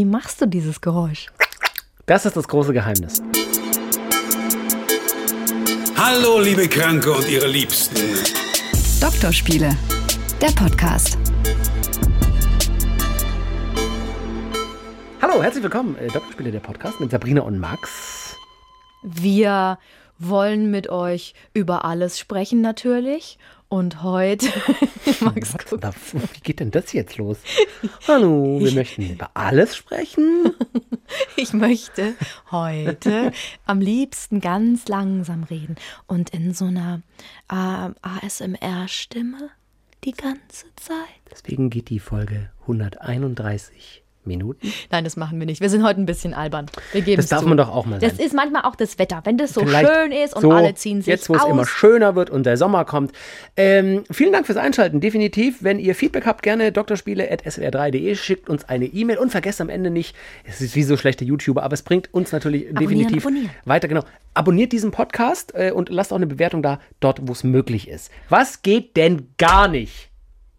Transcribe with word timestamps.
Wie 0.00 0.06
machst 0.06 0.40
du 0.40 0.46
dieses 0.46 0.80
Geräusch? 0.80 1.26
Das 2.06 2.24
ist 2.24 2.34
das 2.34 2.48
große 2.48 2.72
Geheimnis. 2.72 3.22
Hallo, 5.94 6.40
liebe 6.40 6.66
Kranke 6.68 7.12
und 7.12 7.28
ihre 7.28 7.46
Liebsten. 7.46 7.98
Doktorspiele, 8.98 9.76
der 10.40 10.52
Podcast. 10.52 11.18
Hallo, 15.20 15.42
herzlich 15.42 15.64
willkommen, 15.64 15.98
äh, 15.98 16.06
Doktorspiele, 16.06 16.50
der 16.50 16.60
Podcast 16.60 16.98
mit 16.98 17.10
Sabrina 17.10 17.42
und 17.42 17.58
Max. 17.58 18.34
Wir 19.02 19.78
wollen 20.18 20.70
mit 20.70 20.88
euch 20.88 21.34
über 21.52 21.84
alles 21.84 22.18
sprechen 22.18 22.62
natürlich. 22.62 23.36
Und 23.70 24.02
heute, 24.02 24.48
Max, 25.20 25.54
Was? 25.54 25.80
Da, 25.80 25.92
wie 26.12 26.40
geht 26.40 26.58
denn 26.58 26.72
das 26.72 26.92
jetzt 26.92 27.18
los? 27.18 27.38
Hallo, 28.08 28.58
wir 28.64 28.72
möchten 28.72 29.08
über 29.08 29.30
alles 29.34 29.76
sprechen. 29.76 30.52
ich 31.36 31.52
möchte 31.52 32.14
heute 32.50 33.30
am 33.66 33.80
liebsten 33.80 34.40
ganz 34.40 34.88
langsam 34.88 35.44
reden 35.44 35.76
und 36.08 36.30
in 36.30 36.52
so 36.52 36.64
einer 36.64 37.02
äh, 37.48 37.90
ASMR-Stimme 38.02 39.50
die 40.02 40.14
ganze 40.14 40.66
Zeit. 40.74 41.20
Deswegen 41.30 41.70
geht 41.70 41.90
die 41.90 42.00
Folge 42.00 42.50
131 42.62 43.99
Minuten. 44.24 44.72
Nein, 44.90 45.04
das 45.04 45.16
machen 45.16 45.38
wir 45.38 45.46
nicht. 45.46 45.60
Wir 45.60 45.70
sind 45.70 45.82
heute 45.82 46.00
ein 46.00 46.06
bisschen 46.06 46.34
albern. 46.34 46.66
Wir 46.92 47.00
geben 47.02 47.16
Das 47.16 47.28
darf 47.28 47.40
zu. 47.42 47.48
man 47.48 47.56
doch 47.56 47.68
auch 47.70 47.86
mal 47.86 47.98
Das 47.98 48.16
sein. 48.16 48.26
ist 48.26 48.34
manchmal 48.34 48.62
auch 48.62 48.76
das 48.76 48.98
Wetter, 48.98 49.20
wenn 49.24 49.38
das 49.38 49.54
so 49.54 49.60
Vielleicht 49.62 49.90
schön 49.90 50.12
ist 50.12 50.34
und 50.34 50.42
so, 50.42 50.50
alle 50.52 50.74
ziehen 50.74 50.98
sich 51.00 51.06
Jetzt, 51.06 51.28
wo 51.28 51.34
es 51.34 51.44
immer 51.44 51.66
schöner 51.66 52.14
wird 52.16 52.28
und 52.30 52.44
der 52.44 52.56
Sommer 52.56 52.84
kommt. 52.84 53.12
Ähm, 53.56 54.04
vielen 54.10 54.32
Dank 54.32 54.46
fürs 54.46 54.58
Einschalten. 54.58 55.00
Definitiv, 55.00 55.62
wenn 55.62 55.78
ihr 55.78 55.94
Feedback 55.94 56.26
habt, 56.26 56.42
gerne 56.42 56.70
drspiele.swr3.de, 56.70 58.14
schickt 58.14 58.48
uns 58.48 58.64
eine 58.64 58.86
E-Mail 58.86 59.18
und 59.18 59.30
vergesst 59.30 59.60
am 59.60 59.68
Ende 59.68 59.90
nicht, 59.90 60.14
es 60.44 60.60
ist 60.60 60.74
wie 60.76 60.82
so 60.82 60.96
schlechte 60.96 61.24
YouTuber, 61.24 61.62
aber 61.62 61.74
es 61.74 61.82
bringt 61.82 62.12
uns 62.12 62.32
natürlich 62.32 62.66
definitiv 62.72 63.24
abonnieren. 63.24 63.50
weiter. 63.64 63.88
Genau. 63.88 64.02
Abonniert 64.34 64.72
diesen 64.72 64.90
Podcast 64.90 65.52
äh, 65.54 65.72
und 65.72 65.88
lasst 65.88 66.12
auch 66.12 66.16
eine 66.16 66.26
Bewertung 66.26 66.62
da, 66.62 66.78
dort, 67.00 67.20
wo 67.26 67.32
es 67.32 67.42
möglich 67.42 67.88
ist. 67.88 68.10
Was 68.28 68.62
geht 68.62 68.96
denn 68.96 69.28
gar 69.38 69.66
nicht? 69.68 70.10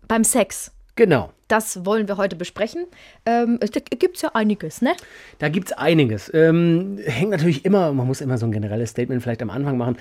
Beim 0.08 0.24
Sex. 0.24 0.72
Genau. 0.96 1.32
Das 1.52 1.86
wollen 1.86 2.08
wir 2.08 2.16
heute 2.16 2.38
besprechen. 2.38 2.86
Ähm, 3.26 3.60
da 3.60 3.68
gibt 3.98 4.16
es 4.16 4.22
ja 4.22 4.30
einiges, 4.34 4.82
ne? 4.82 4.94
Da 5.38 5.50
gibt 5.50 5.68
es 5.68 5.74
einiges. 5.74 6.34
Ähm, 6.34 6.98
hängt 7.04 7.32
natürlich 7.32 7.66
immer, 7.66 7.92
man 7.92 8.08
muss 8.08 8.22
immer 8.22 8.38
so 8.38 8.46
ein 8.46 8.54
generelles 8.54 8.92
Statement 8.92 9.22
vielleicht 9.22 9.42
am 9.42 9.50
Anfang 9.50 9.78
machen. 9.78 9.98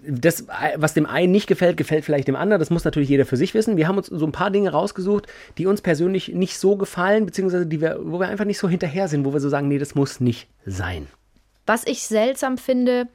Das, 0.00 0.46
was 0.76 0.94
dem 0.94 1.04
einen 1.04 1.30
nicht 1.30 1.46
gefällt, 1.46 1.76
gefällt 1.76 2.06
vielleicht 2.06 2.26
dem 2.26 2.36
anderen. 2.36 2.58
Das 2.58 2.70
muss 2.70 2.84
natürlich 2.84 3.10
jeder 3.10 3.26
für 3.26 3.36
sich 3.36 3.52
wissen. 3.52 3.76
Wir 3.76 3.86
haben 3.86 3.98
uns 3.98 4.06
so 4.06 4.24
ein 4.24 4.32
paar 4.32 4.50
Dinge 4.50 4.70
rausgesucht, 4.70 5.26
die 5.58 5.66
uns 5.66 5.82
persönlich 5.82 6.28
nicht 6.28 6.58
so 6.58 6.76
gefallen, 6.76 7.26
beziehungsweise 7.26 7.66
die 7.66 7.82
wir, 7.82 7.98
wo 8.02 8.18
wir 8.18 8.28
einfach 8.28 8.46
nicht 8.46 8.58
so 8.58 8.66
hinterher 8.66 9.08
sind, 9.08 9.26
wo 9.26 9.34
wir 9.34 9.40
so 9.40 9.50
sagen, 9.50 9.68
nee, 9.68 9.78
das 9.78 9.94
muss 9.94 10.20
nicht 10.20 10.48
sein. 10.64 11.06
Was 11.66 11.86
ich 11.86 12.04
seltsam 12.04 12.56
finde, 12.56 13.08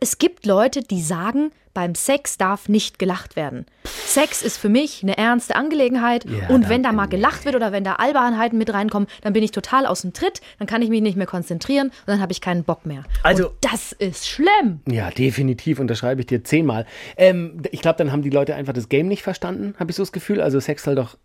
es 0.00 0.18
gibt 0.18 0.46
Leute, 0.46 0.82
die 0.82 1.02
sagen, 1.02 1.52
beim 1.74 1.94
Sex 1.94 2.36
darf 2.36 2.68
nicht 2.68 2.98
gelacht 2.98 3.34
werden. 3.36 3.64
Sex 3.84 4.42
ist 4.42 4.58
für 4.58 4.68
mich 4.68 5.02
eine 5.02 5.16
ernste 5.16 5.56
Angelegenheit 5.56 6.26
Ja, 6.28 6.48
und 6.48 6.68
wenn 6.68 6.82
da 6.82 6.92
mal 6.92 7.06
gelacht 7.06 7.44
wird 7.44 7.56
oder 7.56 7.72
wenn 7.72 7.82
da 7.82 7.94
Albernheiten 7.94 8.58
mit 8.58 8.72
reinkommen, 8.72 9.08
dann 9.22 9.32
bin 9.32 9.42
ich 9.42 9.52
total 9.52 9.86
aus 9.86 10.02
dem 10.02 10.12
Tritt, 10.12 10.42
dann 10.58 10.66
kann 10.66 10.82
ich 10.82 10.90
mich 10.90 11.00
nicht 11.00 11.16
mehr 11.16 11.26
konzentrieren 11.26 11.88
und 11.88 12.08
dann 12.08 12.20
habe 12.20 12.32
ich 12.32 12.40
keinen 12.40 12.64
Bock 12.64 12.84
mehr. 12.84 13.04
Also- 13.22 13.48
und 13.48 13.56
das 13.62 13.92
ist 13.92 14.28
schlimm. 14.28 14.80
Ja, 14.86 15.10
definitiv, 15.10 15.78
unterschreibe 15.78 16.20
ich 16.20 16.26
dir 16.26 16.44
zehnmal. 16.44 16.84
Ähm, 17.16 17.62
ich 17.70 17.80
glaube, 17.80 17.96
dann 17.96 18.12
haben 18.12 18.22
die 18.22 18.30
Leute 18.30 18.54
einfach 18.54 18.74
das 18.74 18.88
Game 18.90 19.08
nicht 19.08 19.22
verstanden, 19.22 19.74
habe 19.78 19.90
ich 19.90 19.96
so 19.96 20.02
das 20.02 20.12
Gefühl. 20.12 20.42
Also 20.42 20.60
Sex 20.60 20.82
soll 20.82 20.94
doch, 20.94 21.16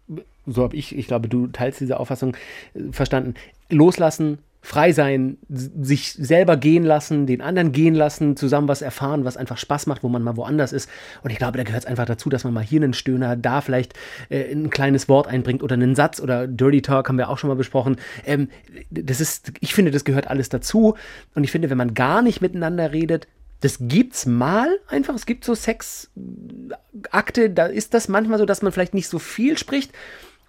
so 0.45 0.63
habe 0.63 0.75
ich, 0.77 0.97
ich 0.97 1.07
glaube, 1.07 1.27
du 1.27 1.47
teilst 1.47 1.81
diese 1.81 1.99
Auffassung, 1.99 2.37
äh, 2.73 2.91
verstanden. 2.91 3.33
Loslassen, 3.69 4.39
frei 4.61 4.91
sein, 4.91 5.37
sich 5.47 6.13
selber 6.13 6.57
gehen 6.57 6.83
lassen, 6.83 7.25
den 7.25 7.41
anderen 7.41 7.71
gehen 7.71 7.95
lassen, 7.95 8.35
zusammen 8.35 8.67
was 8.67 8.81
erfahren, 8.81 9.23
was 9.23 9.37
einfach 9.37 9.57
Spaß 9.57 9.85
macht, 9.85 10.03
wo 10.03 10.09
man 10.09 10.23
mal 10.23 10.35
woanders 10.35 10.73
ist. 10.73 10.89
Und 11.23 11.29
ich 11.31 11.37
glaube, 11.37 11.57
da 11.57 11.63
gehört 11.63 11.83
es 11.83 11.87
einfach 11.87 12.05
dazu, 12.05 12.29
dass 12.29 12.43
man 12.43 12.53
mal 12.53 12.63
hier 12.63 12.81
einen 12.81 12.93
Stöhner, 12.93 13.35
da 13.35 13.61
vielleicht 13.61 13.93
äh, 14.29 14.51
ein 14.51 14.69
kleines 14.69 15.07
Wort 15.07 15.27
einbringt 15.27 15.63
oder 15.63 15.75
einen 15.75 15.95
Satz 15.95 16.19
oder 16.19 16.47
Dirty 16.47 16.81
Talk 16.81 17.07
haben 17.07 17.17
wir 17.17 17.29
auch 17.29 17.37
schon 17.37 17.47
mal 17.49 17.55
besprochen. 17.55 17.97
Ähm, 18.25 18.49
das 18.89 19.21
ist, 19.21 19.53
ich 19.59 19.73
finde, 19.73 19.91
das 19.91 20.03
gehört 20.03 20.27
alles 20.27 20.49
dazu. 20.49 20.95
Und 21.33 21.43
ich 21.43 21.51
finde, 21.51 21.69
wenn 21.69 21.77
man 21.77 21.93
gar 21.93 22.21
nicht 22.21 22.41
miteinander 22.41 22.91
redet, 22.91 23.27
das 23.61 23.77
gibt's 23.81 24.25
mal 24.25 24.67
einfach. 24.87 25.15
Es 25.15 25.25
gibt 25.25 25.45
so 25.45 25.55
Sexakte, 25.55 27.49
da 27.49 27.65
ist 27.65 27.93
das 27.93 28.07
manchmal 28.07 28.37
so, 28.37 28.45
dass 28.45 28.61
man 28.61 28.71
vielleicht 28.71 28.93
nicht 28.93 29.07
so 29.07 29.17
viel 29.17 29.57
spricht 29.57 29.91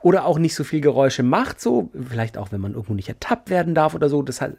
oder 0.00 0.26
auch 0.26 0.38
nicht 0.38 0.54
so 0.54 0.62
viel 0.64 0.80
Geräusche 0.80 1.22
macht, 1.24 1.60
so 1.60 1.90
vielleicht 2.08 2.38
auch, 2.38 2.52
wenn 2.52 2.60
man 2.60 2.72
irgendwo 2.72 2.94
nicht 2.94 3.08
ertappt 3.08 3.50
werden 3.50 3.74
darf 3.74 3.94
oder 3.94 4.08
so. 4.08 4.22
Das 4.22 4.40
halt, 4.40 4.56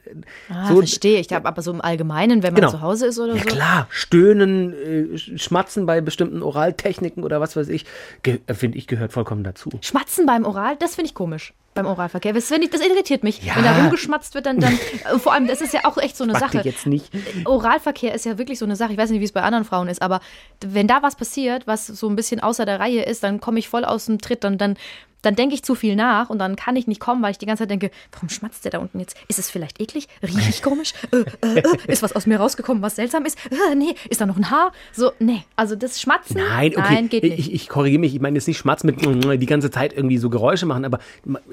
Ah, 0.49 0.67
so, 0.67 0.77
verstehe 0.77 1.19
ich. 1.19 1.33
Aber 1.33 1.61
so 1.61 1.71
im 1.71 1.79
Allgemeinen, 1.81 2.43
wenn 2.43 2.53
man 2.53 2.61
Genau. 2.61 2.71
zu 2.71 2.81
Hause 2.81 3.07
ist 3.07 3.19
oder 3.19 3.35
ja 3.35 3.41
so. 3.43 3.47
klar, 3.47 3.87
stöhnen, 3.89 4.73
äh, 5.13 5.17
schmatzen 5.17 5.85
bei 5.85 6.01
bestimmten 6.01 6.41
Oraltechniken 6.43 7.23
oder 7.23 7.39
was 7.39 7.55
weiß 7.55 7.69
ich, 7.69 7.85
äh, 8.23 8.53
finde 8.53 8.77
ich 8.77 8.87
gehört 8.87 9.13
vollkommen 9.13 9.43
dazu. 9.43 9.69
Schmatzen 9.81 10.25
beim 10.25 10.45
Oral, 10.45 10.75
das 10.77 10.95
finde 10.95 11.07
ich 11.07 11.13
komisch. 11.15 11.53
Beim 11.75 11.85
Oralverkehr. 11.85 12.33
Das, 12.33 12.49
ich, 12.49 12.69
das 12.71 12.81
irritiert 12.81 13.23
mich. 13.23 13.43
Ja. 13.43 13.55
Wenn 13.55 13.63
da 13.63 13.77
rumgeschmatzt 13.77 14.33
wird, 14.33 14.47
dann, 14.47 14.59
dann 14.59 14.73
äh, 15.15 15.19
vor 15.19 15.33
allem, 15.33 15.47
das 15.47 15.61
ist 15.61 15.71
ja 15.73 15.81
auch 15.85 15.97
echt 15.99 16.17
so 16.17 16.23
eine 16.23 16.33
Warte 16.33 16.57
Sache. 16.57 16.67
jetzt 16.67 16.87
nicht. 16.87 17.11
Oralverkehr 17.45 18.13
ist 18.13 18.25
ja 18.25 18.37
wirklich 18.37 18.59
so 18.59 18.65
eine 18.65 18.75
Sache. 18.75 18.91
Ich 18.91 18.97
weiß 18.97 19.09
nicht, 19.11 19.19
wie 19.21 19.25
es 19.25 19.31
bei 19.31 19.41
anderen 19.43 19.65
Frauen 19.65 19.87
ist, 19.87 20.01
aber 20.01 20.19
wenn 20.61 20.87
da 20.87 21.01
was 21.03 21.15
passiert, 21.15 21.67
was 21.67 21.87
so 21.87 22.09
ein 22.09 22.15
bisschen 22.15 22.39
außer 22.41 22.65
der 22.65 22.79
Reihe 22.79 23.03
ist, 23.03 23.23
dann 23.23 23.39
komme 23.39 23.59
ich 23.59 23.69
voll 23.69 23.85
aus 23.85 24.07
dem 24.07 24.19
Tritt 24.19 24.45
und 24.45 24.59
dann, 24.59 24.75
dann 25.21 25.35
denke 25.35 25.55
ich 25.55 25.63
zu 25.63 25.75
viel 25.75 25.95
nach 25.95 26.29
und 26.29 26.39
dann 26.39 26.55
kann 26.55 26.75
ich 26.75 26.87
nicht 26.87 26.99
kommen, 26.99 27.21
weil 27.21 27.31
ich 27.31 27.37
die 27.37 27.45
ganze 27.45 27.63
Zeit 27.63 27.69
denke, 27.69 27.91
warum 28.11 28.29
schmatzt 28.29 28.63
der 28.65 28.71
da 28.71 28.79
unten 28.79 28.99
jetzt? 28.99 29.17
Ist 29.27 29.39
es 29.39 29.49
vielleicht 29.49 29.81
eklig? 29.81 30.07
Rieche 30.21 30.49
ich 30.49 30.61
komisch? 30.69 30.93
Äh, 31.11 31.25
äh, 31.45 31.59
äh, 31.59 31.77
ist 31.87 32.01
was 32.03 32.13
aus 32.13 32.25
mir 32.25 32.39
rausgekommen, 32.39 32.81
was 32.81 32.95
seltsam 32.95 33.25
ist? 33.25 33.37
Äh, 33.51 33.75
nee, 33.75 33.95
ist 34.09 34.21
da 34.21 34.25
noch 34.25 34.37
ein 34.37 34.49
Haar? 34.49 34.71
So, 34.93 35.11
nee, 35.19 35.43
also 35.55 35.75
das 35.75 35.99
Schmatzen, 36.01 36.37
Nein, 36.37 36.71
okay. 36.75 36.93
nein 36.93 37.09
geht 37.09 37.23
nicht. 37.23 37.39
Ich, 37.39 37.53
ich 37.53 37.67
korrigiere 37.69 37.99
mich. 37.99 38.15
Ich 38.15 38.21
meine 38.21 38.37
jetzt 38.37 38.47
nicht 38.47 38.57
Schmatz 38.57 38.83
mit 38.83 38.99
die 39.01 39.45
ganze 39.45 39.71
Zeit 39.71 39.93
irgendwie 39.93 40.17
so 40.17 40.29
Geräusche 40.29 40.65
machen, 40.65 40.85
aber 40.85 40.99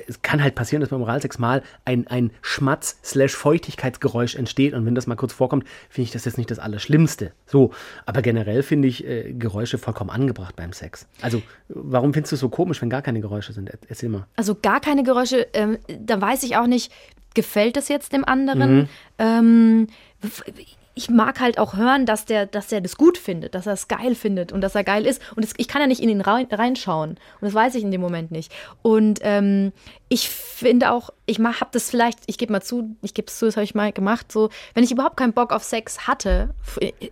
es 0.06 0.22
kann 0.22 0.42
halt 0.42 0.54
passieren, 0.54 0.80
dass 0.80 0.90
beim 0.90 1.02
Oralsex 1.02 1.38
mal 1.38 1.62
ein, 1.84 2.06
ein 2.06 2.30
Schmatz-Feuchtigkeitsgeräusch 2.42 4.36
entsteht. 4.36 4.74
Und 4.74 4.86
wenn 4.86 4.94
das 4.94 5.06
mal 5.06 5.16
kurz 5.16 5.32
vorkommt, 5.32 5.64
finde 5.88 6.06
ich 6.06 6.12
das 6.12 6.24
jetzt 6.24 6.38
nicht 6.38 6.50
das 6.50 6.58
Allerschlimmste. 6.58 7.32
So. 7.46 7.72
Aber 8.04 8.22
generell 8.22 8.62
finde 8.62 8.88
ich 8.88 9.06
äh, 9.06 9.32
Geräusche 9.32 9.78
vollkommen 9.78 10.10
angebracht 10.10 10.56
beim 10.56 10.72
Sex. 10.72 11.06
Also, 11.20 11.42
warum 11.68 12.12
findest 12.14 12.32
du 12.32 12.36
es 12.36 12.40
so 12.40 12.48
komisch, 12.48 12.80
wenn 12.82 12.90
gar 12.90 13.02
keine 13.02 13.20
Geräusche 13.20 13.52
sind? 13.56 13.68
Er- 13.70 13.78
Erzähl 13.88 14.08
mal. 14.08 14.26
Also 14.36 14.54
gar 14.54 14.80
keine 14.80 15.02
Geräusche, 15.02 15.46
ähm, 15.52 15.78
da 15.88 16.20
weiß 16.20 16.44
ich 16.44 16.56
auch 16.56 16.66
nicht, 16.68 16.92
gefällt 17.34 17.76
das 17.76 17.88
jetzt 17.88 18.12
dem 18.12 18.20
Mhm. 18.20 18.26
anderen? 18.28 18.88
Ähm, 19.18 19.86
w- 20.22 20.52
ich 20.98 21.10
mag 21.10 21.40
halt 21.40 21.58
auch 21.58 21.76
hören, 21.76 22.06
dass 22.06 22.24
der, 22.24 22.46
dass 22.46 22.68
der 22.68 22.80
das 22.80 22.96
gut 22.96 23.18
findet, 23.18 23.54
dass 23.54 23.66
er 23.66 23.74
es 23.74 23.86
geil 23.86 24.14
findet 24.14 24.50
und 24.50 24.62
dass 24.62 24.74
er 24.74 24.82
geil 24.82 25.04
ist. 25.04 25.20
Und 25.36 25.44
das, 25.44 25.52
ich 25.58 25.68
kann 25.68 25.82
ja 25.82 25.86
nicht 25.86 26.00
in 26.00 26.08
ihn 26.08 26.22
rein, 26.22 26.46
reinschauen. 26.50 27.10
Und 27.10 27.18
das 27.42 27.52
weiß 27.52 27.74
ich 27.74 27.82
in 27.82 27.90
dem 27.90 28.00
Moment 28.00 28.30
nicht. 28.30 28.50
Und 28.80 29.18
ähm, 29.22 29.72
ich 30.08 30.30
finde 30.30 30.90
auch, 30.92 31.10
ich 31.26 31.38
habe 31.40 31.70
das 31.72 31.90
vielleicht, 31.90 32.20
ich 32.26 32.38
gebe 32.38 32.52
mal 32.52 32.62
zu, 32.62 32.96
ich 33.02 33.12
gebe 33.12 33.26
es 33.28 33.38
zu, 33.38 33.46
das 33.46 33.56
habe 33.56 33.64
ich 33.64 33.74
mal 33.74 33.92
gemacht, 33.92 34.30
so, 34.30 34.48
wenn 34.74 34.84
ich 34.84 34.92
überhaupt 34.92 35.16
keinen 35.16 35.32
Bock 35.32 35.52
auf 35.52 35.64
Sex 35.64 36.06
hatte 36.06 36.50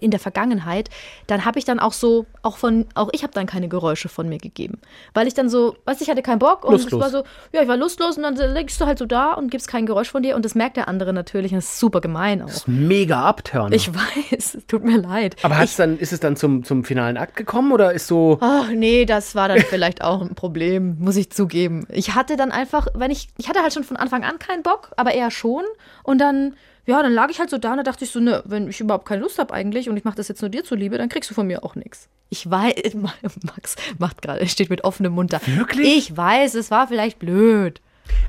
in 0.00 0.12
der 0.12 0.20
Vergangenheit, 0.20 0.88
dann 1.26 1.44
habe 1.44 1.58
ich 1.58 1.64
dann 1.64 1.80
auch 1.80 1.92
so, 1.92 2.26
auch 2.42 2.56
von, 2.56 2.86
auch 2.94 3.10
ich 3.12 3.24
habe 3.24 3.32
dann 3.32 3.46
keine 3.46 3.68
Geräusche 3.68 4.08
von 4.08 4.28
mir 4.28 4.38
gegeben. 4.38 4.78
Weil 5.14 5.26
ich 5.26 5.34
dann 5.34 5.48
so, 5.48 5.76
weißt 5.84 6.00
du, 6.00 6.04
ich 6.04 6.10
hatte 6.10 6.22
keinen 6.22 6.38
Bock 6.38 6.64
und 6.64 6.74
es 6.74 6.82
Lustlos. 6.82 7.00
war 7.00 7.10
so, 7.10 7.24
ja, 7.52 7.62
ich 7.62 7.68
war 7.68 7.76
lustlos 7.76 8.16
und 8.16 8.22
dann 8.22 8.36
legst 8.36 8.80
du 8.80 8.86
halt 8.86 8.98
so 8.98 9.06
da 9.06 9.32
und 9.32 9.50
gibst 9.50 9.66
kein 9.66 9.84
Geräusch 9.84 10.10
von 10.10 10.22
dir 10.22 10.36
und 10.36 10.44
das 10.44 10.54
merkt 10.54 10.76
der 10.76 10.86
andere 10.86 11.12
natürlich 11.12 11.50
und 11.52 11.56
das 11.58 11.64
ist 11.64 11.80
super 11.80 12.00
gemein 12.00 12.40
auch. 12.42 12.46
Das 12.46 12.56
ist 12.58 12.68
mega 12.68 13.22
abturner. 13.22 13.74
Ich 13.74 13.92
weiß, 13.94 14.54
es 14.54 14.66
tut 14.68 14.84
mir 14.84 14.98
leid. 14.98 15.36
aber 15.42 15.58
hat's 15.58 15.76
dann, 15.76 15.98
ist 15.98 16.12
es 16.12 16.20
dann 16.20 16.36
zum, 16.36 16.62
zum 16.62 16.84
finalen 16.84 17.16
Akt 17.16 17.36
gekommen 17.36 17.72
oder 17.72 17.92
ist 17.92 18.06
so. 18.06 18.38
Ach 18.40 18.68
nee, 18.70 19.06
das 19.06 19.34
war 19.34 19.48
dann 19.48 19.58
vielleicht 19.68 20.02
auch 20.04 20.20
ein 20.20 20.36
Problem, 20.36 20.96
muss 21.00 21.16
ich 21.16 21.30
zugeben. 21.30 21.86
Ich 21.90 22.14
hatte 22.14 22.36
dann 22.36 22.52
einfach, 22.52 22.86
wenn 22.94 23.10
ich, 23.10 23.28
ich 23.38 23.48
hatte 23.48 23.60
halt 23.60 23.72
schon 23.72 23.82
von 23.82 23.96
Anfang 24.04 24.24
an 24.24 24.38
keinen 24.38 24.62
Bock, 24.62 24.92
aber 24.96 25.12
eher 25.14 25.30
schon. 25.30 25.64
Und 26.02 26.18
dann, 26.18 26.54
ja, 26.86 27.02
dann 27.02 27.12
lag 27.12 27.30
ich 27.30 27.40
halt 27.40 27.50
so 27.50 27.58
da 27.58 27.72
und 27.72 27.78
da 27.78 27.82
dachte 27.82 28.04
ich 28.04 28.10
so, 28.10 28.20
ne, 28.20 28.42
wenn 28.46 28.68
ich 28.68 28.80
überhaupt 28.80 29.06
keine 29.06 29.22
Lust 29.22 29.38
habe 29.38 29.52
eigentlich 29.54 29.88
und 29.88 29.96
ich 29.96 30.04
mache 30.04 30.16
das 30.16 30.28
jetzt 30.28 30.40
nur 30.42 30.50
dir 30.50 30.64
zuliebe, 30.64 30.98
dann 30.98 31.08
kriegst 31.08 31.30
du 31.30 31.34
von 31.34 31.46
mir 31.46 31.64
auch 31.64 31.74
nichts. 31.74 32.08
Ich 32.30 32.48
weiß, 32.50 32.94
Max 32.94 33.76
macht 33.98 34.22
gerade, 34.22 34.46
steht 34.48 34.70
mit 34.70 34.84
offenem 34.84 35.12
Mund 35.12 35.32
da. 35.32 35.40
Wirklich? 35.46 35.96
Ich 36.10 36.16
weiß, 36.16 36.54
es 36.54 36.70
war 36.70 36.88
vielleicht 36.88 37.18
blöd. 37.18 37.80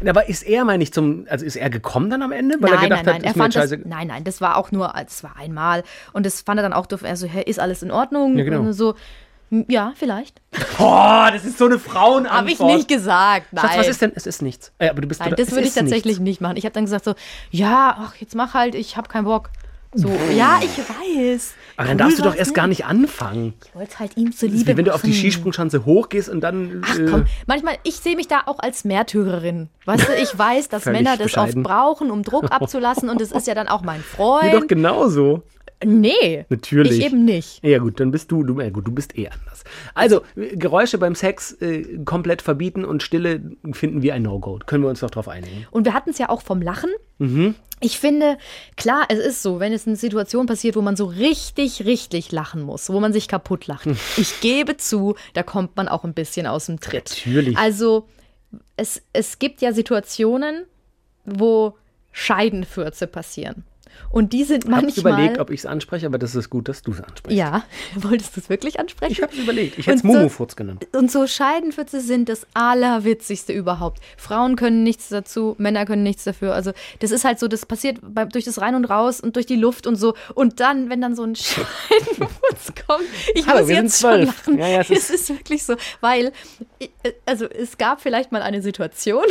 Aber 0.08 0.30
ist 0.30 0.44
er, 0.44 0.64
meine 0.64 0.84
ich, 0.84 0.94
zum. 0.94 1.26
Also 1.30 1.46
ist 1.46 1.58
er 1.58 1.70
gekommen 1.70 2.10
dann 2.10 2.22
am 2.22 2.32
Ende? 2.32 2.56
Weil 2.62 2.70
er 2.72 2.76
nein, 2.76 2.84
gedacht 2.90 3.06
nein, 3.06 3.06
nein, 3.06 3.16
hat, 3.16 3.24
er 3.24 3.30
ist 3.32 3.36
mir 3.36 3.42
fand 3.44 3.56
das, 3.56 3.70
scheiße. 3.70 3.82
nein, 3.86 4.08
nein, 4.08 4.24
das 4.24 4.40
war 4.42 4.56
auch 4.58 4.72
nur, 4.72 4.94
es 5.06 5.24
war 5.24 5.36
einmal 5.38 5.84
und 6.14 6.26
das 6.26 6.42
fand 6.42 6.60
er 6.60 6.64
dann 6.64 6.74
auch 6.74 6.86
doof. 6.86 7.02
Er 7.04 7.18
so, 7.18 7.28
hä, 7.28 7.42
ist 7.46 7.60
alles 7.60 7.84
in 7.84 7.92
Ordnung? 7.92 8.38
Ja, 8.38 8.46
genau. 8.46 8.62
Und 8.62 8.74
so, 8.74 8.92
"Hm, 8.92 8.98
ja, 9.68 9.94
vielleicht. 9.96 10.42
Boah, 10.78 11.30
das 11.32 11.46
ist 11.46 11.58
so 11.58 11.66
eine 11.66 11.80
Frauenantwort. 11.80 12.38
Habe 12.40 12.52
ich 12.52 12.60
nicht 12.60 12.88
gesagt, 12.88 13.54
nein. 13.54 13.66
Schatz, 13.66 13.78
was 13.78 13.88
ist 13.88 14.02
denn? 14.02 14.12
Es 14.16 14.26
ist 14.26 14.42
nichts. 14.42 14.72
Äh, 14.80 14.90
aber 14.90 15.02
du 15.02 15.08
bist 15.08 15.20
Nein, 15.22 15.34
das 15.38 15.52
würde 15.52 15.68
ich 15.68 15.74
tatsächlich 15.74 16.20
nichts. 16.20 16.20
nicht 16.20 16.42
machen. 16.42 16.58
Ich 16.58 16.66
habe 16.66 16.74
dann 16.74 16.86
gesagt 16.86 17.06
so, 17.06 17.14
ja, 17.52 17.96
ach, 18.00 18.16
jetzt 18.16 18.36
mach 18.36 18.54
halt, 18.54 18.76
ich 18.76 18.98
habe 18.98 19.08
keinen 19.08 19.26
Bock. 19.26 19.50
So, 19.98 20.10
ja, 20.36 20.60
ich 20.62 20.78
weiß. 20.78 21.54
Aber 21.78 21.88
dann 21.88 21.96
Cool 21.96 21.98
darfst 21.98 22.20
du 22.20 22.24
doch 22.24 22.36
erst 22.36 22.54
gar 22.54 22.68
nicht 22.68 22.84
anfangen. 22.84 23.54
Ich 23.66 23.76
wollte 23.76 23.92
es 23.94 24.00
halt 24.00 24.18
ihm 24.18 24.34
zuliebe 24.36 24.68
wie 24.72 24.78
wenn 24.78 24.84
du 24.84 24.94
auf 24.94 25.02
die. 25.02 25.14
Skisprungschanze 25.14 25.86
hochgehst 25.86 26.28
und 26.28 26.42
dann. 26.42 26.82
Ach 26.86 27.00
äh, 27.00 27.06
komm, 27.06 27.26
manchmal, 27.48 27.78
ich 27.84 27.96
sehe 27.96 28.18
mich 28.18 28.28
da 28.28 28.42
auch 28.46 28.60
als 28.60 28.84
Märtyrerin. 28.84 29.70
Weißt 29.86 30.10
du, 30.10 30.14
ich 30.16 30.38
weiß, 30.38 30.68
dass 30.68 30.84
Männer 30.86 31.12
das 31.16 31.28
bescheiden. 31.28 31.66
oft 31.66 31.72
brauchen, 31.72 32.12
um 32.12 32.24
Druck 32.24 32.46
abzulassen 32.52 33.08
und 33.08 33.22
es 33.22 33.32
ist 33.32 33.48
ja 33.48 33.56
dann 33.56 33.70
auch 33.70 33.84
mein 33.84 34.02
Freund. 34.02 34.54
doch 34.54 34.68
genauso. 34.68 35.44
Nee, 35.84 36.46
Natürlich. 36.50 37.00
ich 37.00 37.06
eben 37.06 37.26
nicht. 37.26 37.64
Ja 37.64 37.80
gut, 37.80 38.00
dann 38.00 38.12
bist 38.12 38.32
du, 38.32 38.44
du, 38.44 38.60
ja, 38.60 38.70
gut, 38.70 38.88
du 38.88 38.92
bist 38.92 39.18
eh 39.18 39.28
anders. 39.28 39.64
Also, 39.94 40.22
Geräusche 40.36 40.98
beim 40.98 41.16
Sex 41.16 41.54
äh, 41.62 42.00
komplett 42.06 42.42
verbieten 42.42 42.86
und 42.86 43.04
Stille 43.04 43.42
finden 43.74 44.02
wir 44.02 44.14
ein 44.14 44.24
No-Go. 44.24 44.60
Können 44.66 44.84
wir 44.84 44.90
uns 44.90 45.02
doch 45.02 45.10
drauf 45.10 45.28
einigen. 45.28 45.68
Und 45.72 45.86
wir 45.86 45.94
hatten 45.94 46.12
es 46.12 46.18
ja 46.18 46.30
auch 46.30 46.42
vom 46.42 46.62
Lachen. 46.62 46.90
Mhm. 47.18 47.56
Ich 47.82 48.00
finde, 48.00 48.38
klar, 48.78 49.06
es 49.10 49.20
ist 49.20 49.44
so, 49.44 49.60
wenn 49.60 49.74
es 49.74 49.86
eine 49.86 49.98
Situation 49.98 50.46
passiert, 50.46 50.78
wo 50.78 50.82
man 50.82 50.96
so 50.96 51.06
richtig, 51.06 51.86
richtig 51.86 52.32
lachen 52.32 52.62
muss, 52.62 52.90
wo 52.90 53.00
man 53.02 53.12
sich 53.12 53.28
kaputt 53.28 53.68
lacht. 53.68 53.86
Hm. 53.86 53.98
Ich 54.16 54.40
gebe 54.40 54.78
zu, 54.78 55.16
da 55.34 55.44
kommt 55.44 55.76
man 55.76 55.90
auch 55.90 56.06
ein 56.06 56.14
bisschen 56.14 56.48
aus 56.48 56.68
dem 56.68 56.80
Tritt. 56.80 57.10
Natürlich. 57.26 57.58
Also, 57.58 58.08
es, 58.78 59.02
es 59.12 59.40
gibt 59.40 59.62
ja 59.62 59.74
Situationen, 59.74 60.64
wo 61.26 61.78
Scheidenfürze 62.14 63.08
passieren. 63.08 63.66
Und 64.10 64.34
die 64.34 64.44
sind 64.44 64.66
Ich 64.66 64.72
habe 64.72 64.86
manchmal. 64.86 65.14
überlegt, 65.14 65.40
ob 65.40 65.50
ich 65.50 65.60
es 65.62 65.66
anspreche, 65.66 66.06
aber 66.06 66.18
das 66.18 66.36
ist 66.36 66.50
gut, 66.50 66.68
dass 66.70 66.82
du 66.82 66.92
es 66.92 67.02
ansprichst. 67.02 67.38
ja, 67.38 67.64
wolltest 67.96 68.36
du 68.36 68.40
es 68.42 68.50
wirklich 68.50 68.80
ansprechen? 68.80 69.12
Ich 69.12 69.22
habe 69.22 69.34
es 69.34 69.40
überlegt. 69.40 69.78
Ich 69.78 69.88
hätte 69.88 69.98
es 69.98 70.38
so- 70.38 70.46
genannt. 70.56 70.88
Und 70.94 71.12
so 71.12 71.28
Scheidenfürze 71.28 72.00
sind 72.02 72.30
das 72.30 72.46
Allerwitzigste 72.54 73.52
überhaupt. 73.54 74.00
Frauen 74.18 74.56
können 74.56 74.84
nichts 74.84 75.10
dazu, 75.10 75.56
Männer 75.58 75.86
können 75.86 76.04
nichts 76.04 76.24
dafür. 76.24 76.54
Also 76.54 76.72
das 77.00 77.12
ist 77.12 77.26
halt 77.26 77.40
so, 77.40 77.48
das 77.48 77.66
passiert 77.66 78.00
bei, 78.02 78.26
durch 78.26 78.46
das 78.46 78.62
Rein 78.62 78.76
und 78.76 78.86
Raus 78.86 79.20
und 79.20 79.36
durch 79.36 79.46
die 79.46 79.56
Luft 79.56 79.86
und 79.88 79.96
so. 79.96 80.14
Und 80.34 80.60
dann, 80.60 80.90
wenn 80.90 81.02
dann 81.02 81.16
so 81.16 81.24
ein 81.24 81.36
Scheidenfurz 82.00 82.74
kommt, 82.88 83.04
ich 83.34 83.46
Hallo, 83.48 83.62
muss 83.62 83.70
jetzt 83.70 84.02
schon 84.02 84.22
lachen. 84.24 84.58
Ja, 84.60 84.68
ja, 84.68 84.82
es 84.82 84.90
ist- 84.90 85.10
ist 85.10 85.30
wirklich 85.30 85.64
so, 85.64 85.76
weil, 86.02 86.32
äh, 86.80 86.88
also 87.26 87.46
es 87.46 87.78
gab 87.78 88.02
vielleicht 88.02 88.32
mal 88.32 88.42
eine 88.42 88.62
Situation, 88.62 89.24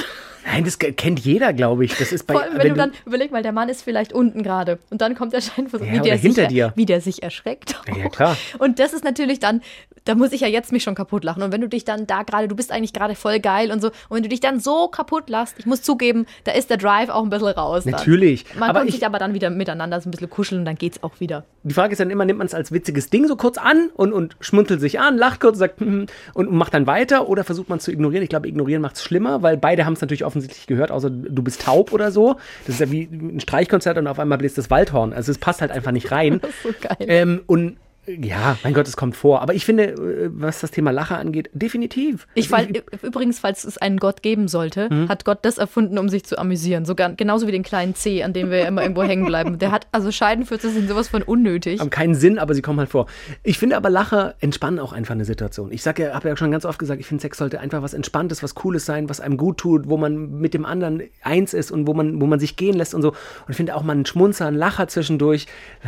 Nein, 0.47 0.63
das 0.65 0.79
kennt 0.79 1.21
jeder, 1.21 1.55
glaube 1.55 1.87
ich. 1.87 1.97
Das 1.97 2.13
ist 2.13 2.25
bei. 2.27 2.35
vor 2.35 2.43
allem 2.43 2.59
wenn, 2.59 2.69
du 2.69 2.75
dann, 2.75 2.93
überleg 3.07 3.33
mal, 3.33 3.43
der 3.43 3.53
Mann 3.53 3.71
ist 3.71 3.81
vielleicht 3.83 4.13
unten 4.13 4.43
gerade 4.43 4.54
und 4.91 5.01
dann 5.01 5.15
kommt 5.15 5.33
der 5.33 5.41
Scheinfurz, 5.41 5.83
Ja, 5.85 5.93
wie, 5.93 6.01
der 6.01 6.17
hinter 6.17 6.43
sich, 6.43 6.49
dir. 6.49 6.73
wie 6.77 6.87
der 6.87 7.01
sich 7.01 7.23
erschreckt. 7.23 7.81
Ja, 7.97 8.09
klar. 8.09 8.37
Und 8.59 8.79
das 8.79 8.93
ist 8.93 9.05
natürlich 9.05 9.41
dann, 9.41 9.63
da 10.05 10.15
muss 10.15 10.33
ich 10.33 10.43
ja 10.43 10.49
jetzt 10.49 10.71
mich 10.73 10.83
schon 10.83 10.95
kaputt 10.95 11.25
lachen. 11.25 11.43
Und 11.43 11.53
wenn 11.53 11.61
du 11.61 11.69
dich 11.69 11.85
dann 11.85 12.07
da 12.07 12.23
gerade, 12.23 12.47
du 12.49 12.55
bist 12.57 12.71
eigentlich 12.71 12.93
gerade 12.93 13.15
voll 13.15 13.41
geil 13.41 13.71
und 13.73 13.81
so, 13.81 13.89
und 13.89 14.17
wenn 14.17 14.23
du 14.23 14.29
dich 14.29 14.41
dann 14.41 14.61
so 14.61 14.89
kaputt 14.89 15.31
lachst, 15.31 15.55
ich 15.59 15.67
muss 15.67 15.83
zugeben, 15.83 16.27
da 16.45 16.53
ist 16.53 16.69
der 16.71 16.77
Drive 16.77 17.09
auch 17.09 17.23
ein 17.23 17.31
bisschen 17.31 17.49
raus. 17.49 17.85
Dann. 17.85 17.93
Natürlich. 17.93 18.45
Man 18.59 18.71
Aber 18.71 18.81
kommt 18.81 18.91
ich- 18.91 18.97
sich 18.97 19.07
aber 19.07 19.19
dann 19.19 19.35
wieder 19.35 19.51
miteinander 19.51 20.01
so 20.01 20.09
ein 20.09 20.11
bisschen 20.11 20.29
kuscheln 20.31 20.61
und 20.61 20.65
dann 20.67 20.77
geht's 20.77 21.03
auch 21.03 21.21
wieder. 21.21 21.45
Die 21.63 21.73
Frage 21.75 21.93
ist 21.93 21.99
dann 22.01 22.11
immer, 22.11 22.25
nimmt 22.27 22.39
man 22.39 22.47
es 22.47 22.55
als 22.55 22.73
witziges 22.73 23.09
Ding 23.09 23.27
so 23.27 23.37
kurz 23.37 23.57
an 23.57 23.89
und, 23.95 24.13
und 24.13 24.37
schmunzelt 24.41 24.81
sich 24.81 25.01
an, 25.01 25.17
lacht 25.17 25.41
kurz, 25.41 25.57
sagt 25.59 25.81
hm, 25.81 26.07
und 26.35 26.53
macht 26.53 26.75
dann 26.75 26.87
weiter 26.87 27.27
oder 27.29 27.43
versucht 27.45 27.71
man 27.71 27.79
es 27.79 27.85
zu 27.85 27.91
ignorieren? 27.91 28.23
Ich 28.23 28.29
glaube, 28.29 28.47
ignorieren 28.49 28.83
macht 28.83 28.97
es 28.97 29.03
schlimmer, 29.03 29.43
weil 29.43 29.57
beide 29.57 29.87
haben 29.87 29.95
es 29.95 30.01
natürlich 30.03 30.25
offensichtlich 30.27 30.67
gehört, 30.67 30.91
außer 30.91 31.09
du 31.09 31.43
bist 31.43 31.63
taub 31.63 31.93
oder 31.93 32.13
so. 32.13 32.37
Das 32.67 32.75
ist 32.75 32.81
ja 32.81 32.91
wie 32.91 33.05
ein 33.11 33.41
Streichkonzert 33.41 33.97
und 33.97 34.07
auf 34.07 34.19
einmal 34.19 34.37
bläst 34.37 34.59
das 34.59 34.71
Waldhorn. 34.71 35.15
Also 35.15 35.33
es 35.33 35.39
passt 35.39 35.63
halt 35.63 35.71
einfach 35.71 35.93
nicht 35.93 36.11
rein. 36.13 36.41
Das 36.45 36.51
ist 36.51 36.63
so 36.63 36.69
geil. 36.81 36.97
Ähm, 37.09 37.41
und 37.47 37.77
ja, 38.07 38.57
mein 38.63 38.75
Gott, 38.75 38.87
es 38.89 38.97
kommt 38.97 39.17
vor. 39.17 39.41
Aber 39.43 39.55
ich 39.55 39.65
finde, 39.65 39.85
äh, 39.93 40.31
was 40.33 40.61
das 40.61 40.71
Thema 40.71 40.91
Lacher 40.91 41.19
angeht, 41.19 41.51
definitiv. 41.53 42.27
Ich, 42.35 42.49
fall, 42.49 42.69
übrigens, 43.03 43.39
falls 43.39 43.65
es 43.65 43.79
einen 43.79 43.99
Gott 43.99 44.23
geben 44.23 44.49
sollte, 44.49 44.89
Mhm. 44.91 45.09
hat 45.09 45.25
Gott 45.25 45.39
das 45.43 45.59
erfunden, 45.59 45.99
um 45.99 46.09
sich 46.09 46.25
zu 46.25 46.39
amüsieren. 46.39 46.85
Sogar 46.85 47.13
genauso 47.15 47.47
wie 47.47 47.53
den 47.53 47.63
kleinen 47.63 47.95
C, 47.95 48.23
an 48.23 48.33
dem 48.33 48.51
wir 48.51 48.67
immer 48.67 48.83
irgendwo 48.83 49.03
hängen 49.03 49.25
bleiben. 49.27 49.59
Der 49.59 49.71
hat, 49.71 49.87
also 49.93 50.11
Scheidenfürze 50.13 50.71
sind 50.71 50.89
sowas 50.89 51.09
von 51.09 51.23
unnötig. 51.23 51.81
haben 51.81 51.91
keinen 51.91 52.15
Sinn, 52.15 52.39
aber 52.39 52.55
sie 52.55 52.63
kommen 52.63 52.79
halt 52.79 52.91
vor. 52.91 53.07
Ich 53.43 53.59
finde 53.59 53.77
aber 53.77 53.91
Lacher 53.91 54.35
entspannen 54.41 54.79
auch 54.81 54.93
einfach 54.93 55.15
eine 55.15 55.25
Situation. 55.25 55.73
Ich 55.73 55.83
sag 55.83 55.99
ja, 55.99 56.15
habe 56.15 56.29
ja 56.29 56.37
schon 56.37 56.51
ganz 56.51 56.65
oft 56.65 56.79
gesagt, 56.79 57.01
ich 57.01 57.07
finde 57.07 57.23
Sex 57.23 57.39
sollte 57.39 57.61
einfach 57.61 57.83
was 57.83 57.95
Entspanntes, 57.95 58.43
was 58.43 58.55
Cooles 58.55 58.85
sein, 58.85 59.09
was 59.09 59.21
einem 59.21 59.37
gut 59.37 59.59
tut, 59.59 59.89
wo 59.89 59.97
man 59.97 60.39
mit 60.41 60.55
dem 60.55 60.65
anderen 60.67 61.03
eins 61.23 61.55
ist 61.55 61.71
und 61.71 61.87
wo 61.87 61.95
man, 61.95 62.21
wo 62.21 62.27
man 62.27 62.39
sich 62.41 62.57
gehen 62.57 62.77
lässt 62.77 62.95
und 62.95 63.03
so. 63.03 63.09
Und 63.11 63.17
ich 63.51 63.57
finde 63.57 63.75
auch 63.75 63.83
mal 63.83 63.93
einen 63.95 64.07
Schmunzer, 64.07 64.47
einen 64.47 64.57
Lacher 64.57 64.89
zwischendurch. 64.89 65.47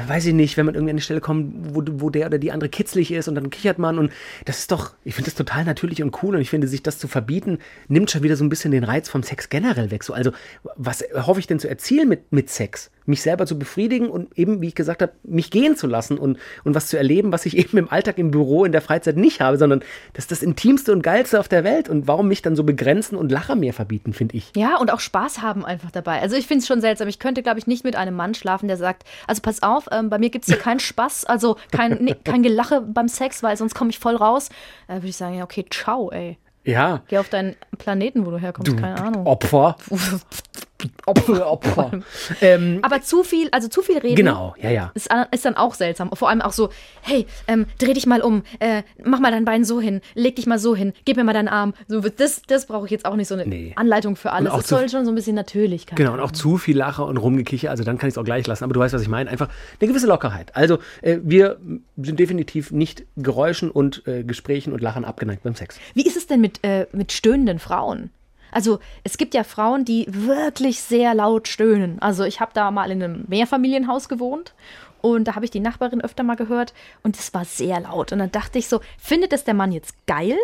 Weiß 0.08 0.26
ich 0.26 0.34
nicht, 0.34 0.56
wenn 0.56 0.66
man 0.66 0.74
irgendwie 0.74 0.90
an 0.90 0.94
eine 0.96 1.00
Stelle 1.02 1.20
kommt, 1.20 1.74
wo, 1.74 1.82
wo 2.00 2.05
der 2.10 2.26
oder 2.26 2.38
die 2.38 2.52
andere 2.52 2.68
kitzlig 2.68 3.12
ist 3.12 3.28
und 3.28 3.34
dann 3.34 3.50
kichert 3.50 3.78
man 3.78 3.98
und 3.98 4.12
das 4.44 4.58
ist 4.60 4.72
doch, 4.72 4.94
ich 5.04 5.14
finde 5.14 5.30
das 5.30 5.36
total 5.36 5.64
natürlich 5.64 6.02
und 6.02 6.22
cool 6.22 6.34
und 6.34 6.40
ich 6.40 6.50
finde, 6.50 6.68
sich 6.68 6.82
das 6.82 6.98
zu 6.98 7.08
verbieten, 7.08 7.58
nimmt 7.88 8.10
schon 8.10 8.22
wieder 8.22 8.36
so 8.36 8.44
ein 8.44 8.48
bisschen 8.48 8.70
den 8.70 8.84
Reiz 8.84 9.08
vom 9.08 9.22
Sex 9.22 9.48
generell 9.48 9.90
weg. 9.90 10.04
So, 10.04 10.12
also, 10.12 10.32
was 10.76 11.04
hoffe 11.14 11.40
ich 11.40 11.46
denn 11.46 11.58
zu 11.58 11.68
erzielen 11.68 12.08
mit, 12.08 12.32
mit 12.32 12.50
Sex? 12.50 12.90
Mich 13.06 13.22
selber 13.22 13.46
zu 13.46 13.58
befriedigen 13.58 14.08
und 14.08 14.36
eben, 14.38 14.60
wie 14.60 14.68
ich 14.68 14.74
gesagt 14.74 15.02
habe, 15.02 15.12
mich 15.22 15.50
gehen 15.50 15.76
zu 15.76 15.86
lassen 15.86 16.18
und, 16.18 16.38
und 16.64 16.74
was 16.74 16.88
zu 16.88 16.96
erleben, 16.96 17.32
was 17.32 17.46
ich 17.46 17.56
eben 17.58 17.78
im 17.78 17.90
Alltag, 17.90 18.18
im 18.18 18.30
Büro, 18.30 18.64
in 18.64 18.72
der 18.72 18.82
Freizeit 18.82 19.16
nicht 19.16 19.40
habe, 19.40 19.58
sondern 19.58 19.80
das 20.12 20.24
ist 20.24 20.32
das 20.32 20.42
Intimste 20.42 20.92
und 20.92 21.02
Geilste 21.02 21.40
auf 21.40 21.48
der 21.48 21.64
Welt. 21.64 21.88
Und 21.88 22.06
warum 22.06 22.28
mich 22.28 22.42
dann 22.42 22.56
so 22.56 22.64
begrenzen 22.64 23.16
und 23.16 23.30
Lacher 23.30 23.54
mehr 23.54 23.72
verbieten, 23.72 24.12
finde 24.12 24.36
ich. 24.36 24.52
Ja, 24.56 24.76
und 24.78 24.92
auch 24.92 25.00
Spaß 25.00 25.42
haben 25.42 25.64
einfach 25.64 25.90
dabei. 25.90 26.20
Also 26.20 26.36
ich 26.36 26.46
finde 26.46 26.62
es 26.62 26.66
schon 26.66 26.80
seltsam. 26.80 27.08
Ich 27.08 27.18
könnte, 27.18 27.42
glaube 27.42 27.58
ich, 27.58 27.66
nicht 27.66 27.84
mit 27.84 27.96
einem 27.96 28.14
Mann 28.14 28.34
schlafen, 28.34 28.68
der 28.68 28.76
sagt, 28.76 29.04
also 29.26 29.42
pass 29.42 29.62
auf, 29.62 29.88
ähm, 29.90 30.10
bei 30.10 30.18
mir 30.18 30.30
gibt 30.30 30.44
es 30.46 30.52
hier 30.52 30.62
keinen 30.62 30.80
Spaß, 30.80 31.24
also 31.24 31.56
kein, 31.70 31.98
nee, 32.00 32.14
kein 32.24 32.42
Gelache 32.42 32.80
beim 32.80 33.08
Sex, 33.08 33.42
weil 33.42 33.56
sonst 33.56 33.74
komme 33.74 33.90
ich 33.90 33.98
voll 33.98 34.16
raus. 34.16 34.48
Da 34.88 34.94
würde 34.94 35.08
ich 35.08 35.16
sagen, 35.16 35.36
ja, 35.36 35.44
okay, 35.44 35.64
ciao, 35.70 36.10
ey. 36.10 36.38
Ja. 36.64 37.02
Geh 37.08 37.18
auf 37.18 37.28
deinen 37.28 37.54
Planeten, 37.78 38.26
wo 38.26 38.30
du 38.32 38.38
herkommst, 38.38 38.76
keine 38.76 39.00
Ahnung. 39.00 39.26
Opfer. 39.26 39.76
Opfer, 41.06 41.50
Opfer. 41.50 41.90
ähm, 42.40 42.80
Aber 42.82 43.00
zu 43.02 43.22
viel, 43.22 43.48
also 43.52 43.68
zu 43.68 43.82
viel 43.82 43.98
reden. 43.98 44.16
genau, 44.16 44.54
ja, 44.60 44.70
ja. 44.70 44.90
Ist, 44.94 45.08
ist 45.30 45.44
dann 45.44 45.56
auch 45.56 45.74
seltsam. 45.74 46.10
Vor 46.12 46.28
allem 46.28 46.42
auch 46.42 46.52
so, 46.52 46.70
hey, 47.02 47.26
ähm, 47.48 47.66
dreh 47.78 47.92
dich 47.94 48.06
mal 48.06 48.20
um, 48.22 48.42
äh, 48.58 48.82
mach 49.04 49.20
mal 49.20 49.30
dein 49.30 49.44
Bein 49.44 49.64
so 49.64 49.80
hin, 49.80 50.00
leg 50.14 50.36
dich 50.36 50.46
mal 50.46 50.58
so 50.58 50.74
hin, 50.76 50.92
gib 51.04 51.16
mir 51.16 51.24
mal 51.24 51.32
deinen 51.32 51.48
Arm. 51.48 51.74
So, 51.88 52.00
das 52.00 52.42
das 52.46 52.66
brauche 52.66 52.84
ich 52.86 52.90
jetzt 52.90 53.04
auch 53.06 53.16
nicht, 53.16 53.28
so 53.28 53.34
eine 53.34 53.46
Nee. 53.46 53.72
Anleitung 53.76 54.16
für 54.16 54.32
alles. 54.32 54.52
Es 54.54 54.68
soll 54.68 54.88
schon 54.88 55.04
so 55.04 55.12
ein 55.12 55.14
bisschen 55.14 55.34
Natürlichkeit 55.36 55.96
Genau, 55.96 56.12
und 56.12 56.18
haben. 56.20 56.26
auch 56.26 56.32
zu 56.32 56.58
viel 56.58 56.76
Lacher 56.76 57.06
und 57.06 57.16
Rumgekicher, 57.16 57.70
also 57.70 57.84
dann 57.84 57.98
kann 57.98 58.08
ich 58.08 58.14
es 58.14 58.18
auch 58.18 58.24
gleich 58.24 58.46
lassen. 58.46 58.64
Aber 58.64 58.72
du 58.74 58.80
weißt, 58.80 58.94
was 58.94 59.02
ich 59.02 59.08
meine. 59.08 59.30
Einfach 59.30 59.48
eine 59.80 59.88
gewisse 59.88 60.06
Lockerheit. 60.06 60.54
Also 60.56 60.78
äh, 61.02 61.18
wir 61.22 61.58
sind 61.96 62.18
definitiv 62.20 62.70
nicht 62.72 63.04
Geräuschen 63.16 63.70
und 63.70 64.06
äh, 64.06 64.24
Gesprächen 64.24 64.72
und 64.72 64.80
Lachen 64.82 65.04
abgeneigt 65.04 65.42
beim 65.42 65.54
Sex. 65.54 65.78
Wie 65.94 66.06
ist 66.06 66.16
es 66.16 66.26
denn 66.26 66.40
mit, 66.40 66.62
äh, 66.64 66.86
mit 66.92 67.12
stöhnenden 67.12 67.58
Frauen? 67.58 68.10
Also 68.50 68.78
es 69.04 69.18
gibt 69.18 69.34
ja 69.34 69.44
Frauen, 69.44 69.84
die 69.84 70.06
wirklich 70.08 70.80
sehr 70.80 71.14
laut 71.14 71.48
stöhnen. 71.48 71.98
Also 72.00 72.24
ich 72.24 72.40
habe 72.40 72.52
da 72.54 72.70
mal 72.70 72.90
in 72.90 73.02
einem 73.02 73.24
Mehrfamilienhaus 73.28 74.08
gewohnt 74.08 74.54
und 75.02 75.28
da 75.28 75.34
habe 75.34 75.44
ich 75.44 75.50
die 75.50 75.60
Nachbarin 75.60 76.00
öfter 76.00 76.22
mal 76.22 76.36
gehört 76.36 76.74
und 77.02 77.18
es 77.18 77.32
war 77.34 77.44
sehr 77.44 77.80
laut. 77.80 78.12
Und 78.12 78.18
dann 78.18 78.32
dachte 78.32 78.58
ich 78.58 78.68
so, 78.68 78.80
findet 78.98 79.32
es 79.32 79.44
der 79.44 79.54
Mann 79.54 79.72
jetzt 79.72 79.94
geil? 80.06 80.36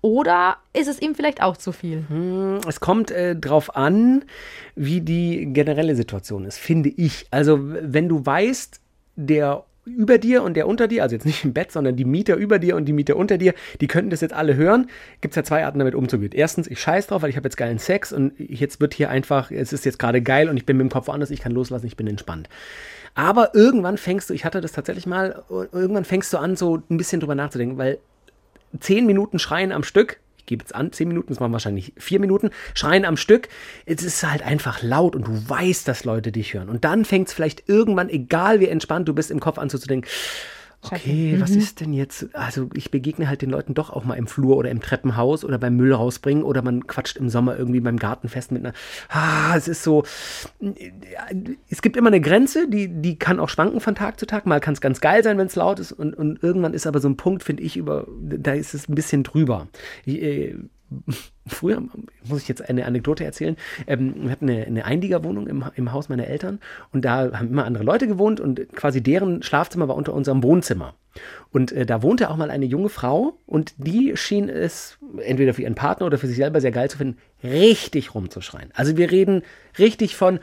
Oder 0.00 0.58
ist 0.74 0.86
es 0.86 1.00
ihm 1.00 1.14
vielleicht 1.14 1.42
auch 1.42 1.56
zu 1.56 1.72
viel? 1.72 2.04
Es 2.68 2.78
kommt 2.78 3.10
äh, 3.10 3.34
drauf 3.34 3.74
an, 3.74 4.24
wie 4.76 5.00
die 5.00 5.52
generelle 5.52 5.96
Situation 5.96 6.44
ist, 6.44 6.58
finde 6.58 6.88
ich. 6.88 7.26
Also, 7.32 7.58
wenn 7.60 8.08
du 8.08 8.24
weißt, 8.24 8.80
der 9.16 9.64
über 9.96 10.18
dir 10.18 10.42
und 10.42 10.54
der 10.54 10.66
unter 10.66 10.88
dir, 10.88 11.02
also 11.02 11.14
jetzt 11.14 11.26
nicht 11.26 11.44
im 11.44 11.52
Bett, 11.52 11.72
sondern 11.72 11.96
die 11.96 12.04
Mieter 12.04 12.36
über 12.36 12.58
dir 12.58 12.76
und 12.76 12.84
die 12.84 12.92
Mieter 12.92 13.16
unter 13.16 13.38
dir, 13.38 13.54
die 13.80 13.86
könnten 13.86 14.10
das 14.10 14.20
jetzt 14.20 14.34
alle 14.34 14.56
hören, 14.56 14.88
gibt 15.20 15.32
es 15.32 15.36
ja 15.36 15.44
zwei 15.44 15.64
Arten 15.64 15.78
damit 15.78 15.94
umzugehen. 15.94 16.32
Erstens, 16.34 16.66
ich 16.66 16.80
scheiß 16.80 17.08
drauf, 17.08 17.22
weil 17.22 17.30
ich 17.30 17.36
habe 17.36 17.46
jetzt 17.46 17.56
geilen 17.56 17.78
Sex 17.78 18.12
und 18.12 18.32
jetzt 18.38 18.80
wird 18.80 18.94
hier 18.94 19.10
einfach, 19.10 19.50
es 19.50 19.72
ist 19.72 19.84
jetzt 19.84 19.98
gerade 19.98 20.22
geil 20.22 20.48
und 20.48 20.56
ich 20.56 20.66
bin 20.66 20.76
mit 20.76 20.86
dem 20.86 20.90
Kopf 20.90 21.08
woanders, 21.08 21.30
ich 21.30 21.40
kann 21.40 21.52
loslassen, 21.52 21.86
ich 21.86 21.96
bin 21.96 22.06
entspannt. 22.06 22.48
Aber 23.14 23.54
irgendwann 23.54 23.98
fängst 23.98 24.30
du, 24.30 24.34
ich 24.34 24.44
hatte 24.44 24.60
das 24.60 24.72
tatsächlich 24.72 25.06
mal, 25.06 25.42
irgendwann 25.48 26.04
fängst 26.04 26.32
du 26.32 26.38
an, 26.38 26.56
so 26.56 26.82
ein 26.88 26.96
bisschen 26.96 27.20
drüber 27.20 27.34
nachzudenken, 27.34 27.78
weil 27.78 27.98
zehn 28.80 29.06
Minuten 29.06 29.38
schreien 29.38 29.72
am 29.72 29.82
Stück. 29.82 30.20
Gebe 30.48 30.62
jetzt 30.62 30.74
an, 30.74 30.92
zehn 30.92 31.06
Minuten, 31.06 31.28
das 31.28 31.40
waren 31.40 31.52
wahrscheinlich 31.52 31.92
vier 31.96 32.18
Minuten, 32.18 32.50
schreien 32.74 33.04
am 33.04 33.16
Stück. 33.16 33.48
Es 33.86 34.02
ist 34.02 34.22
halt 34.28 34.42
einfach 34.42 34.82
laut 34.82 35.14
und 35.14 35.28
du 35.28 35.48
weißt, 35.48 35.86
dass 35.86 36.04
Leute 36.04 36.32
dich 36.32 36.54
hören. 36.54 36.68
Und 36.68 36.84
dann 36.84 37.04
fängt 37.04 37.28
es 37.28 37.34
vielleicht 37.34 37.68
irgendwann, 37.68 38.08
egal 38.08 38.58
wie 38.58 38.68
entspannt 38.68 39.06
du 39.08 39.14
bist, 39.14 39.30
im 39.30 39.40
Kopf 39.40 39.58
an 39.58 39.70
zu 39.70 39.78
denken, 39.78 40.08
okay, 40.82 41.36
was 41.40 41.50
ist 41.50 41.80
denn 41.80 41.92
jetzt? 41.92 42.34
Also 42.34 42.70
ich 42.74 42.90
begegne 42.90 43.28
halt 43.28 43.42
den 43.42 43.50
Leuten 43.50 43.74
doch 43.74 43.90
auch 43.90 44.04
mal 44.04 44.14
im 44.14 44.26
Flur 44.26 44.56
oder 44.56 44.70
im 44.70 44.80
Treppenhaus 44.80 45.44
oder 45.44 45.58
beim 45.58 45.76
Müll 45.76 45.92
rausbringen 45.92 46.44
oder 46.44 46.62
man 46.62 46.86
quatscht 46.86 47.16
im 47.16 47.28
Sommer 47.28 47.56
irgendwie 47.56 47.80
beim 47.80 47.98
Gartenfest 47.98 48.52
mit 48.52 48.64
einer, 48.64 48.74
ah, 49.08 49.54
es 49.56 49.68
ist 49.68 49.82
so, 49.82 50.04
es 51.68 51.82
gibt 51.82 51.96
immer 51.96 52.08
eine 52.08 52.20
Grenze, 52.20 52.68
die, 52.68 52.88
die 52.88 53.18
kann 53.18 53.40
auch 53.40 53.48
schwanken 53.48 53.80
von 53.80 53.94
Tag 53.94 54.20
zu 54.20 54.26
Tag. 54.26 54.46
Mal 54.46 54.60
kann 54.60 54.74
es 54.74 54.80
ganz 54.80 55.00
geil 55.00 55.22
sein, 55.22 55.38
wenn 55.38 55.46
es 55.46 55.56
laut 55.56 55.78
ist 55.78 55.92
und, 55.92 56.14
und 56.14 56.42
irgendwann 56.42 56.74
ist 56.74 56.86
aber 56.86 57.00
so 57.00 57.08
ein 57.08 57.16
Punkt, 57.16 57.42
finde 57.42 57.62
ich, 57.62 57.76
über, 57.76 58.06
da 58.20 58.52
ist 58.52 58.74
es 58.74 58.88
ein 58.88 58.94
bisschen 58.94 59.24
drüber. 59.24 59.68
Ich, 60.04 60.22
äh, 60.22 60.56
früher, 61.46 61.82
muss 62.24 62.42
ich 62.42 62.48
jetzt 62.48 62.68
eine 62.68 62.84
Anekdote 62.86 63.24
erzählen, 63.24 63.56
ähm, 63.86 64.14
wir 64.22 64.30
hatten 64.30 64.48
eine, 64.48 64.66
eine 64.66 64.84
Einliegerwohnung 64.84 65.46
im, 65.46 65.64
im 65.74 65.92
Haus 65.92 66.08
meiner 66.08 66.26
Eltern 66.26 66.60
und 66.92 67.04
da 67.04 67.30
haben 67.32 67.48
immer 67.48 67.64
andere 67.64 67.84
Leute 67.84 68.06
gewohnt 68.06 68.40
und 68.40 68.68
quasi 68.74 69.02
deren 69.02 69.42
Schlafzimmer 69.42 69.88
war 69.88 69.96
unter 69.96 70.14
unserem 70.14 70.42
Wohnzimmer. 70.42 70.94
Und 71.50 71.72
äh, 71.72 71.84
da 71.84 72.02
wohnte 72.02 72.30
auch 72.30 72.36
mal 72.36 72.50
eine 72.50 72.66
junge 72.66 72.88
Frau 72.88 73.38
und 73.46 73.74
die 73.76 74.16
schien 74.16 74.48
es 74.48 74.98
entweder 75.18 75.54
für 75.54 75.62
ihren 75.62 75.74
Partner 75.74 76.06
oder 76.06 76.18
für 76.18 76.28
sich 76.28 76.36
selber 76.36 76.60
sehr 76.60 76.70
geil 76.70 76.90
zu 76.90 76.98
finden, 76.98 77.18
richtig 77.42 78.14
rumzuschreien. 78.14 78.70
Also 78.74 78.96
wir 78.96 79.10
reden 79.10 79.42
richtig 79.78 80.16
von 80.16 80.40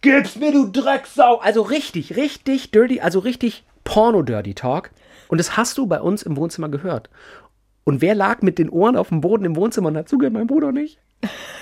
Gib's 0.00 0.36
mir, 0.36 0.52
du 0.52 0.70
Drecksau! 0.70 1.38
Also 1.38 1.62
richtig, 1.62 2.16
richtig 2.16 2.70
dirty, 2.70 3.00
also 3.00 3.18
richtig 3.18 3.64
Porno-Dirty-Talk. 3.84 4.90
Und 5.28 5.38
das 5.38 5.56
hast 5.56 5.78
du 5.78 5.86
bei 5.86 6.00
uns 6.00 6.22
im 6.22 6.36
Wohnzimmer 6.36 6.68
gehört. 6.68 7.10
Und 7.86 8.00
wer 8.00 8.16
lag 8.16 8.42
mit 8.42 8.58
den 8.58 8.68
Ohren 8.68 8.96
auf 8.96 9.10
dem 9.10 9.20
Boden 9.20 9.44
im 9.44 9.54
Wohnzimmer 9.54 9.88
und 9.88 9.96
hat 9.96 10.08
zugehört? 10.08 10.34
Mein 10.34 10.48
Bruder 10.48 10.72
nicht. 10.72 10.98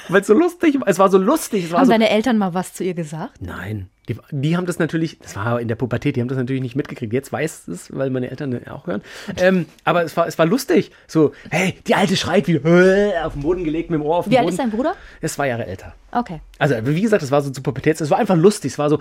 Weil 0.09 0.23
es 0.23 0.27
so 0.27 0.33
lustig 0.33 0.81
war. 0.81 0.89
Es 0.89 0.99
war 0.99 1.11
so 1.11 1.19
lustig. 1.19 1.67
Es 1.67 1.73
Haben 1.75 1.85
so, 1.85 1.93
deine 1.93 2.09
Eltern 2.09 2.39
mal 2.39 2.55
was 2.55 2.73
zu 2.73 2.83
ihr 2.83 2.95
gesagt? 2.95 3.43
Nein, 3.43 3.91
die, 4.09 4.17
die 4.31 4.57
haben 4.57 4.65
das 4.65 4.79
natürlich, 4.79 5.19
das 5.19 5.37
war 5.37 5.61
in 5.61 5.69
der 5.69 5.75
Pubertät, 5.75 6.17
die 6.17 6.23
haben 6.23 6.29
das 6.29 6.39
natürlich 6.39 6.63
nicht 6.63 6.77
mitgekriegt. 6.77 7.13
Jetzt 7.13 7.31
weiß 7.31 7.69
es, 7.69 7.95
weil 7.95 8.09
meine 8.09 8.31
Eltern 8.31 8.67
auch 8.69 8.87
hören. 8.87 9.03
Ähm, 9.37 9.67
aber 9.85 10.03
es 10.03 10.17
war, 10.17 10.27
es 10.27 10.39
war 10.39 10.47
lustig. 10.47 10.93
So, 11.07 11.33
hey, 11.51 11.75
die 11.87 11.95
Alte 11.95 12.17
schreit 12.17 12.49
wieder, 12.49 12.65
äh, 12.65 13.19
auf 13.23 13.35
den 13.35 13.43
Boden 13.43 13.63
gelegt 13.63 13.91
mit 13.91 14.01
dem 14.01 14.07
Ohr 14.07 14.17
auf 14.17 14.25
den 14.25 14.33
Wie 14.33 14.39
alt 14.39 14.47
Boden. 14.47 14.55
ist 14.55 14.59
dein 14.59 14.71
Bruder? 14.71 14.95
Er 15.21 15.27
ist 15.27 15.35
zwei 15.35 15.49
Jahre 15.49 15.67
älter. 15.67 15.95
Okay. 16.11 16.41
Also, 16.59 16.75
wie 16.87 17.03
gesagt, 17.03 17.23
das 17.23 17.31
war 17.31 17.43
so 17.43 17.51
zu 17.51 17.63
Pubertät. 17.63 18.01
Es 18.01 18.11
war 18.11 18.17
einfach 18.17 18.37
lustig. 18.37 18.73
Es 18.73 18.79
war 18.79 18.89
so, 18.89 18.99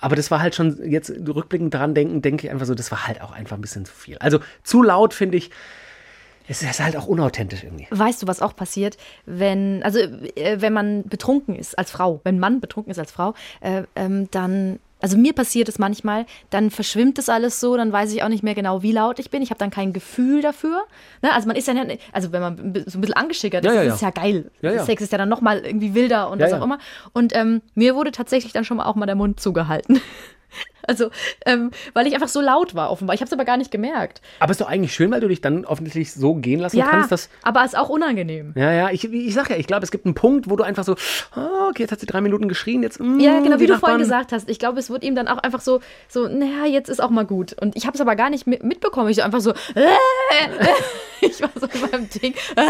aber 0.00 0.16
das 0.16 0.30
war 0.30 0.40
halt 0.40 0.54
schon, 0.54 0.90
jetzt 0.90 1.10
rückblickend 1.10 1.74
dran 1.74 1.94
denken, 1.94 2.22
denke 2.22 2.46
ich 2.46 2.50
einfach 2.50 2.66
so, 2.66 2.74
das 2.74 2.90
war 2.90 3.06
halt 3.06 3.20
auch 3.20 3.32
einfach 3.32 3.58
ein 3.58 3.60
bisschen 3.60 3.84
zu 3.84 3.92
viel. 3.92 4.16
Also, 4.16 4.40
zu 4.62 4.82
laut 4.82 5.12
finde 5.12 5.36
ich, 5.36 5.50
es 6.48 6.62
ist 6.62 6.80
halt 6.80 6.96
auch 6.96 7.06
unauthentisch 7.06 7.62
irgendwie. 7.64 7.86
Weißt 7.90 8.22
du, 8.22 8.26
was 8.26 8.40
auch 8.42 8.56
passiert, 8.56 8.96
wenn, 9.26 9.82
also 9.82 9.98
äh, 9.98 10.56
wenn 10.60 10.72
man 10.72 11.04
betrunken 11.04 11.54
ist 11.56 11.78
als 11.78 11.90
Frau, 11.90 12.20
wenn 12.24 12.38
man 12.38 12.60
betrunken 12.60 12.90
ist 12.90 12.98
als 12.98 13.12
Frau, 13.12 13.34
äh, 13.60 13.82
ähm, 13.96 14.28
dann, 14.30 14.78
also 15.00 15.16
mir 15.16 15.32
passiert 15.34 15.68
es 15.68 15.78
manchmal, 15.78 16.26
dann 16.50 16.70
verschwimmt 16.70 17.18
das 17.18 17.28
alles 17.28 17.60
so, 17.60 17.76
dann 17.76 17.92
weiß 17.92 18.12
ich 18.12 18.22
auch 18.22 18.28
nicht 18.28 18.42
mehr 18.42 18.54
genau, 18.54 18.82
wie 18.82 18.92
laut 18.92 19.18
ich 19.18 19.30
bin. 19.30 19.42
Ich 19.42 19.50
habe 19.50 19.58
dann 19.58 19.70
kein 19.70 19.92
Gefühl 19.92 20.42
dafür. 20.42 20.84
Ne? 21.22 21.32
Also 21.32 21.46
man 21.46 21.56
ist 21.56 21.68
ja, 21.68 21.74
nicht- 21.74 22.00
also 22.12 22.32
wenn 22.32 22.40
man 22.40 22.56
so 22.86 22.98
ein 22.98 23.00
bisschen 23.02 23.12
angeschickert 23.16 23.64
ist, 23.64 23.72
Ja, 23.72 23.82
ja, 23.82 23.82
ist 23.82 23.88
ja. 24.00 24.08
es 24.08 24.14
ja 24.16 24.22
geil. 24.22 24.50
Sex 24.84 25.02
ist 25.02 25.12
ja 25.12 25.18
dann 25.18 25.28
nochmal 25.28 25.58
irgendwie 25.64 25.94
wilder 25.94 26.30
und 26.30 26.40
was 26.40 26.52
auch 26.52 26.64
immer. 26.64 26.78
Und 27.12 27.36
ähm, 27.36 27.62
mir 27.74 27.94
wurde 27.94 28.10
tatsächlich 28.10 28.52
dann 28.52 28.64
schon 28.64 28.78
mal 28.78 28.86
auch 28.86 28.94
mal 28.96 29.06
der 29.06 29.14
Mund 29.16 29.38
zugehalten. 29.38 30.00
Also, 30.88 31.10
ähm, 31.46 31.70
weil 31.94 32.06
ich 32.06 32.14
einfach 32.14 32.28
so 32.28 32.40
laut 32.40 32.74
war, 32.74 32.90
offenbar. 32.90 33.14
Ich 33.14 33.20
habe 33.20 33.26
es 33.28 33.32
aber 33.32 33.44
gar 33.44 33.56
nicht 33.56 33.70
gemerkt. 33.70 34.20
Aber 34.40 34.50
ist 34.50 34.60
doch 34.60 34.68
eigentlich 34.68 34.94
schön, 34.94 35.10
weil 35.10 35.20
du 35.20 35.28
dich 35.28 35.40
dann 35.40 35.64
offensichtlich 35.64 36.12
so 36.12 36.34
gehen 36.34 36.58
lassen 36.60 36.78
Ja, 36.78 36.86
kannst, 36.88 37.12
dass. 37.12 37.28
aber 37.42 37.64
ist 37.64 37.76
auch 37.78 37.88
unangenehm. 37.88 38.52
Ja, 38.56 38.72
ja, 38.72 38.90
ich, 38.90 39.04
ich 39.12 39.34
sag 39.34 39.50
ja, 39.50 39.56
ich 39.56 39.66
glaube, 39.66 39.84
es 39.84 39.90
gibt 39.90 40.06
einen 40.06 40.14
Punkt, 40.14 40.48
wo 40.50 40.56
du 40.56 40.64
einfach 40.64 40.84
so, 40.84 40.96
ah, 41.34 41.68
okay, 41.68 41.82
jetzt 41.82 41.92
hat 41.92 42.00
sie 42.00 42.06
drei 42.06 42.20
Minuten 42.20 42.48
geschrien, 42.48 42.82
jetzt. 42.82 42.98
Mm, 43.00 43.20
Ja, 43.20 43.38
genau, 43.40 43.60
wie 43.60 43.66
du 43.66 43.74
Nachbarn- 43.74 43.80
vorhin 43.80 43.98
gesagt 43.98 44.32
hast. 44.32 44.48
Ich 44.50 44.58
glaube, 44.58 44.78
es 44.80 44.90
wird 44.90 45.04
ihm 45.04 45.14
dann 45.14 45.28
auch 45.28 45.38
einfach 45.38 45.60
so, 45.60 45.80
so, 46.08 46.26
naja, 46.26 46.64
jetzt 46.66 46.88
ist 46.88 47.00
auch 47.02 47.10
mal 47.10 47.26
gut. 47.26 47.52
Und 47.60 47.76
ich 47.76 47.86
habe 47.86 47.94
es 47.94 48.00
aber 48.00 48.16
gar 48.16 48.30
nicht 48.30 48.46
mit, 48.46 48.64
mitbekommen. 48.64 49.08
Ich 49.10 49.16
so 49.16 49.22
einfach 49.22 49.40
so, 49.40 49.52
ich 51.20 51.42
war 51.42 51.50
so 51.54 51.66
in 51.66 51.80
meinem 51.90 52.08
Ding. 52.10 52.34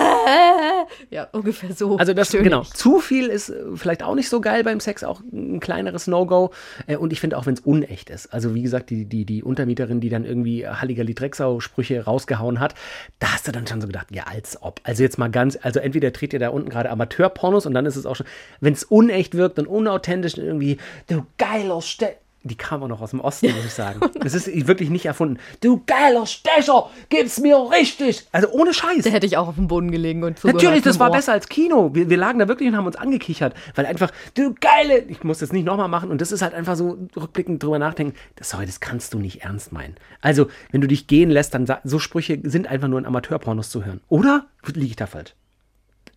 Ja, 1.10 1.28
ungefähr 1.32 1.72
so. 1.75 1.96
Also 1.96 2.12
das, 2.14 2.30
Schön. 2.30 2.42
genau, 2.44 2.62
zu 2.62 2.98
viel 3.00 3.26
ist 3.26 3.50
äh, 3.50 3.62
vielleicht 3.76 4.02
auch 4.02 4.14
nicht 4.14 4.28
so 4.28 4.40
geil 4.40 4.64
beim 4.64 4.80
Sex, 4.80 5.04
auch 5.04 5.20
ein 5.32 5.60
kleineres 5.60 6.06
No-Go. 6.06 6.50
Äh, 6.87 6.96
Und 6.96 7.12
ich 7.12 7.20
finde 7.20 7.37
auch, 7.38 7.46
wenn 7.46 7.54
es 7.54 7.60
unecht 7.60 8.07
ist. 8.10 8.32
Also 8.32 8.54
wie 8.54 8.62
gesagt, 8.62 8.90
die, 8.90 9.04
die, 9.04 9.24
die 9.24 9.42
Untermieterin, 9.42 10.00
die 10.00 10.08
dann 10.08 10.24
irgendwie 10.24 10.66
Halligalli 10.66 11.14
Drecksau-Sprüche 11.14 12.04
rausgehauen 12.04 12.60
hat, 12.60 12.74
da 13.18 13.32
hast 13.32 13.48
du 13.48 13.52
dann 13.52 13.66
schon 13.66 13.80
so 13.80 13.86
gedacht, 13.86 14.08
ja, 14.10 14.24
als 14.24 14.62
ob. 14.62 14.80
Also 14.84 15.02
jetzt 15.02 15.18
mal 15.18 15.30
ganz, 15.30 15.58
also 15.60 15.80
entweder 15.80 16.10
dreht 16.10 16.32
ihr 16.32 16.38
da 16.38 16.50
unten 16.50 16.68
gerade 16.68 16.90
Amateurpornos 16.90 17.66
und 17.66 17.74
dann 17.74 17.86
ist 17.86 17.96
es 17.96 18.06
auch 18.06 18.16
schon, 18.16 18.26
wenn 18.60 18.72
es 18.72 18.84
unecht 18.84 19.34
wirkt 19.34 19.58
und 19.58 19.66
unauthentisch 19.66 20.36
und 20.38 20.44
irgendwie, 20.44 20.78
du 21.08 21.26
geiler 21.38 21.80
Ste 21.82 22.16
die 22.42 22.57
kam 22.57 22.83
auch 22.83 22.88
noch 22.88 23.00
aus 23.00 23.11
dem 23.11 23.21
Osten, 23.21 23.52
muss 23.54 23.64
ich 23.64 23.73
sagen. 23.73 24.00
Das 24.21 24.35
ist 24.35 24.47
wirklich 24.66 24.90
nicht 24.90 25.07
erfunden. 25.07 25.38
Du 25.61 25.83
geiler 25.87 26.26
Stecher, 26.26 26.90
gib's 27.09 27.38
mir 27.40 27.57
richtig. 27.71 28.26
Also 28.33 28.49
ohne 28.50 28.73
Scheiß. 28.73 29.04
Da 29.04 29.11
hätte 29.11 29.26
ich 29.26 29.37
auch 29.37 29.49
auf 29.49 29.57
dem 29.57 29.68
Boden 29.68 29.90
gelegen 29.90 30.25
und 30.25 30.38
zugehört 30.38 30.62
Natürlich, 30.62 30.85
das 30.85 30.99
war 30.99 31.11
Ohr. 31.11 31.16
besser 31.16 31.33
als 31.33 31.49
Kino. 31.49 31.95
Wir, 31.95 32.09
wir 32.09 32.16
lagen 32.16 32.38
da 32.38 32.49
wirklich 32.49 32.68
und 32.68 32.76
haben 32.76 32.87
uns 32.87 32.97
angekichert, 32.97 33.54
weil 33.75 33.87
einfach, 33.87 34.11
du 34.35 34.54
geile, 34.61 34.99
ich 35.00 35.25
muss 35.25 35.38
das 35.38 35.52
nicht 35.52 35.64
nochmal 35.64 35.88
machen 35.88 36.11
und 36.11 36.21
das 36.21 36.33
ist 36.33 36.42
halt 36.42 36.54
einfach 36.54 36.76
so 36.76 36.97
rückblickend 37.16 37.62
drüber 37.62 37.78
nachdenken, 37.78 38.14
das, 38.37 38.50
sorry, 38.50 38.66
das 38.66 38.80
kannst 38.80 39.14
du 39.14 39.18
nicht 39.18 39.42
ernst 39.42 39.73
meinen. 39.73 39.97
Also, 40.21 40.47
wenn 40.71 40.80
du 40.80 40.88
dich 40.88 41.07
gehen 41.07 41.30
lässt, 41.30 41.54
dann 41.54 41.66
so 41.85 41.99
Sprüche 41.99 42.38
sind 42.42 42.66
einfach 42.66 42.88
nur 42.88 42.99
in 42.99 43.07
Amateurpornos 43.07 43.71
zu 43.71 43.85
hören. 43.85 44.00
Oder 44.09 44.47
liege 44.75 44.87
ich 44.87 44.97
da 44.97 45.07
falsch? 45.07 45.35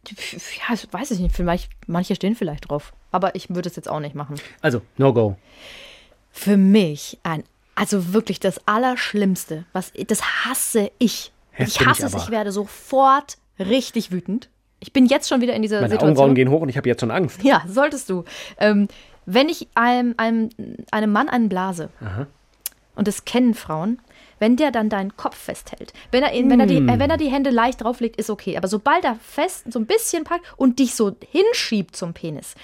Ja, 0.10 0.76
weiß 0.92 1.12
ich 1.12 1.20
nicht. 1.20 1.36
Vielleicht, 1.36 1.70
manche 1.88 2.16
stehen 2.16 2.36
vielleicht 2.36 2.70
drauf. 2.70 2.94
Aber 3.12 3.36
ich 3.36 3.50
würde 3.54 3.70
es 3.70 3.76
jetzt 3.76 3.90
auch 3.90 4.00
nicht 4.00 4.16
machen. 4.16 4.36
Also, 4.62 4.82
no 4.98 5.14
go. 5.14 5.38
Für 6.32 6.58
mich 6.58 7.20
ein, 7.24 7.44
also 7.76 8.14
wirklich 8.14 8.40
das 8.40 8.68
Allerschlimmste, 8.68 9.66
was, 9.74 9.92
das 10.08 10.46
hasse 10.46 10.92
ich. 10.98 11.32
Jetzt 11.58 11.74
ich 11.74 11.78
bin 11.80 11.88
ich 11.88 11.88
hasse 11.88 12.06
es, 12.06 12.14
ich 12.16 12.30
werde 12.30 12.52
sofort 12.52 13.38
richtig 13.60 14.12
wütend. 14.12 14.50
Ich 14.80 14.94
bin 14.94 15.06
jetzt 15.06 15.30
schon 15.30 15.42
wieder 15.42 15.54
in 15.54 15.62
dieser 15.62 15.78
Meine 15.78 15.90
Situation. 15.90 16.10
Augenbrauen 16.10 16.36
gehen 16.36 16.50
hoch 16.50 16.62
und 16.62 16.70
ich 16.70 16.78
habe 16.78 16.90
jetzt 16.90 17.02
schon 17.02 17.12
Angst. 17.12 17.44
Ja, 17.44 17.64
solltest 17.68 18.10
du. 18.10 18.24
Ähm, 18.58 18.88
wenn 19.26 19.50
ich 19.50 19.68
einem, 19.76 20.16
einem, 20.18 20.50
einem 20.90 21.12
Mann 21.12 21.30
einen 21.30 21.50
blase, 21.50 21.90
und 22.96 23.08
das 23.08 23.26
kennen 23.26 23.54
Frauen, 23.54 24.00
wenn 24.40 24.58
der 24.58 24.72
dann 24.72 24.90
deinen 24.90 25.16
Kopf 25.16 25.38
festhält, 25.38 25.94
wenn 26.10 26.24
er, 26.24 26.34
ihn, 26.34 26.50
wenn, 26.50 26.60
er 26.60 26.66
die, 26.66 26.78
äh, 26.78 27.00
wenn 27.00 27.12
er 27.12 27.18
die 27.18 27.30
Hände 27.30 27.52
leicht 27.52 27.84
drauflegt, 27.84 28.18
ist 28.18 28.32
okay. 28.32 28.58
Aber 28.58 28.68
sobald 28.68 29.06
er 29.06 29.16
fest 29.16 29.72
so 29.72 29.80
ein 29.80 29.86
bisschen 29.86 30.24
packt 30.24 30.46
und 30.58 30.80
dich 30.80 30.96
so 30.96 31.16
hinschiebt 31.30 31.96
zum 31.96 32.14
Penis, 32.14 32.56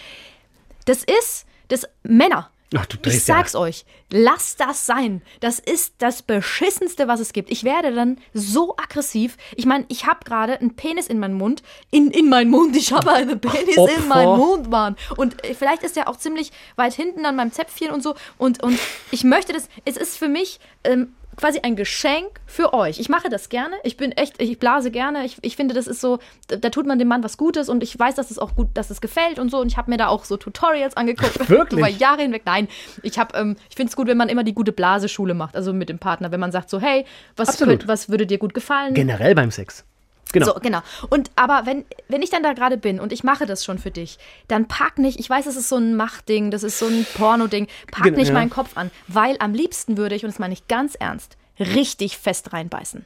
das 0.86 1.04
ist, 1.04 1.46
das 1.68 1.88
Männer. 2.04 2.50
Ach, 2.76 2.86
du 2.86 2.98
ich 3.06 3.14
ja. 3.14 3.20
sag's 3.20 3.56
euch, 3.56 3.86
lasst 4.12 4.60
das 4.60 4.86
sein. 4.86 5.22
Das 5.40 5.60
ist 5.60 5.96
das 6.00 6.22
Beschissenste, 6.22 7.08
was 7.08 7.22
es 7.22 7.32
gibt. 7.32 7.50
Ich 7.50 7.64
werde 7.64 7.94
dann 7.94 8.18
so 8.34 8.76
aggressiv. 8.76 9.38
Ich 9.56 9.66
meine, 9.66 9.86
ich 9.88 10.06
habe 10.06 10.20
gerade 10.26 10.60
einen 10.60 10.76
Penis 10.76 11.08
in 11.08 11.20
meinen 11.20 11.36
Mund. 11.36 11.64
In, 11.92 12.12
in 12.12 12.28
meinen 12.28 12.52
Mund. 12.52 12.76
Ich 12.76 12.92
habe 12.92 13.12
einen 13.14 13.40
Penis 13.42 13.76
in 13.76 13.80
Opfer. 13.80 14.02
meinen 14.08 14.38
Mund, 14.38 14.70
Mann. 14.70 14.98
Und 15.16 15.44
äh, 15.46 15.54
vielleicht 15.54 15.84
ist 15.84 15.96
er 15.96 16.10
auch 16.10 16.18
ziemlich 16.18 16.52
weit 16.76 16.94
hinten 16.94 17.26
an 17.26 17.38
meinem 17.38 17.54
Zäpfchen 17.54 17.92
und 17.92 18.04
so. 18.04 18.16
Und, 18.38 18.62
und 18.62 18.78
ich 19.12 19.24
möchte 19.24 19.54
das. 19.54 19.70
Es 19.86 19.96
ist 19.96 20.18
für 20.18 20.28
mich. 20.28 20.60
Ähm, 20.84 21.14
quasi 21.38 21.60
ein 21.60 21.76
Geschenk 21.76 22.42
für 22.46 22.74
euch. 22.74 23.00
Ich 23.00 23.08
mache 23.08 23.30
das 23.30 23.48
gerne. 23.50 23.76
Ich 23.84 23.96
bin 23.96 24.12
echt, 24.12 24.42
ich 24.42 24.60
blase 24.60 24.92
gerne. 24.92 25.24
Ich, 25.24 25.38
ich 25.42 25.56
finde, 25.56 25.74
das 25.74 25.88
ist 25.88 26.02
so, 26.02 26.20
da, 26.48 26.70
tut 26.70 26.86
man 26.86 27.00
dem 27.00 27.08
Mann 27.08 27.24
was 27.24 27.38
Gutes 27.38 27.70
und 27.70 27.84
ich 27.84 27.98
weiß, 27.98 28.16
dass 28.16 28.32
es 28.32 28.40
auch 28.40 28.56
gut, 28.56 28.70
dass 28.74 28.90
es 28.90 29.00
gefällt 29.00 29.40
und 29.40 29.50
so. 29.50 29.60
Und 29.60 29.68
ich 29.68 29.78
habe 29.78 29.90
mir 29.90 29.98
da 29.98 30.08
auch 30.08 30.26
so 30.26 30.36
Tutorials 30.36 30.98
angeguckt. 30.98 31.48
Wirklich? 31.50 31.80
Über 31.80 31.88
Jahre 31.88 32.24
hinweg. 32.24 32.42
Nein, 32.46 32.68
ich 33.04 33.18
habe, 33.20 33.38
ähm, 33.38 33.56
ich 33.70 33.76
finde 33.76 33.92
es 33.92 33.96
gut, 33.96 34.08
wenn 34.08 34.18
man 34.18 34.30
immer 34.30 34.44
die 34.44 34.54
gute 34.54 34.72
Blaseschule 34.72 35.36
macht, 35.36 35.56
also 35.56 35.74
mit 35.74 35.90
dem 35.90 36.00
Partner. 36.00 36.32
Wenn 36.32 36.40
man 36.40 36.52
sagt 36.52 36.70
so, 36.70 36.82
hey, 36.82 37.06
was, 37.36 37.58
könnt, 37.58 37.88
was 37.88 38.10
würde 38.10 38.26
dir 38.26 38.40
gut 38.40 38.54
gefallen? 38.54 38.96
Generell 38.96 39.36
beim 39.36 39.52
Sex. 39.52 39.86
Genau. 40.34 40.48
So, 40.48 40.54
genau. 40.56 40.80
Und 41.10 41.32
aber 41.36 41.66
wenn, 41.66 41.86
wenn 42.08 42.22
ich 42.22 42.30
dann 42.30 42.44
da 42.44 42.54
gerade 42.54 42.78
bin 42.78 43.00
und 43.00 43.12
ich 43.12 43.24
mache 43.24 43.46
das 43.46 43.64
schon 43.64 43.80
für 43.80 43.92
dich, 43.92 44.18
dann 44.48 44.68
pack 44.68 44.98
nicht, 44.98 45.20
ich 45.20 45.30
weiß, 45.30 45.46
das 45.46 45.56
ist 45.56 45.70
so 45.70 45.78
ein 45.78 45.96
Machtding, 45.96 46.52
das 46.52 46.64
ist 46.64 46.80
so 46.80 46.88
ein 46.88 47.06
Porno-Ding, 47.16 47.68
pack 47.92 48.04
Genau, 48.04 48.18
nicht 48.18 48.28
ja. 48.30 48.34
meinen 48.34 48.50
Kopf 48.50 48.76
an, 48.76 48.92
weil 49.08 49.36
am 49.40 49.54
liebsten 49.54 49.98
würde 49.98 50.16
ich, 50.16 50.24
und 50.24 50.32
das 50.32 50.40
meine 50.40 50.54
ich 50.54 50.68
ganz 50.68 50.96
ernst, 50.96 51.38
richtig 51.60 52.18
fest 52.18 52.54
reinbeißen. 52.54 53.06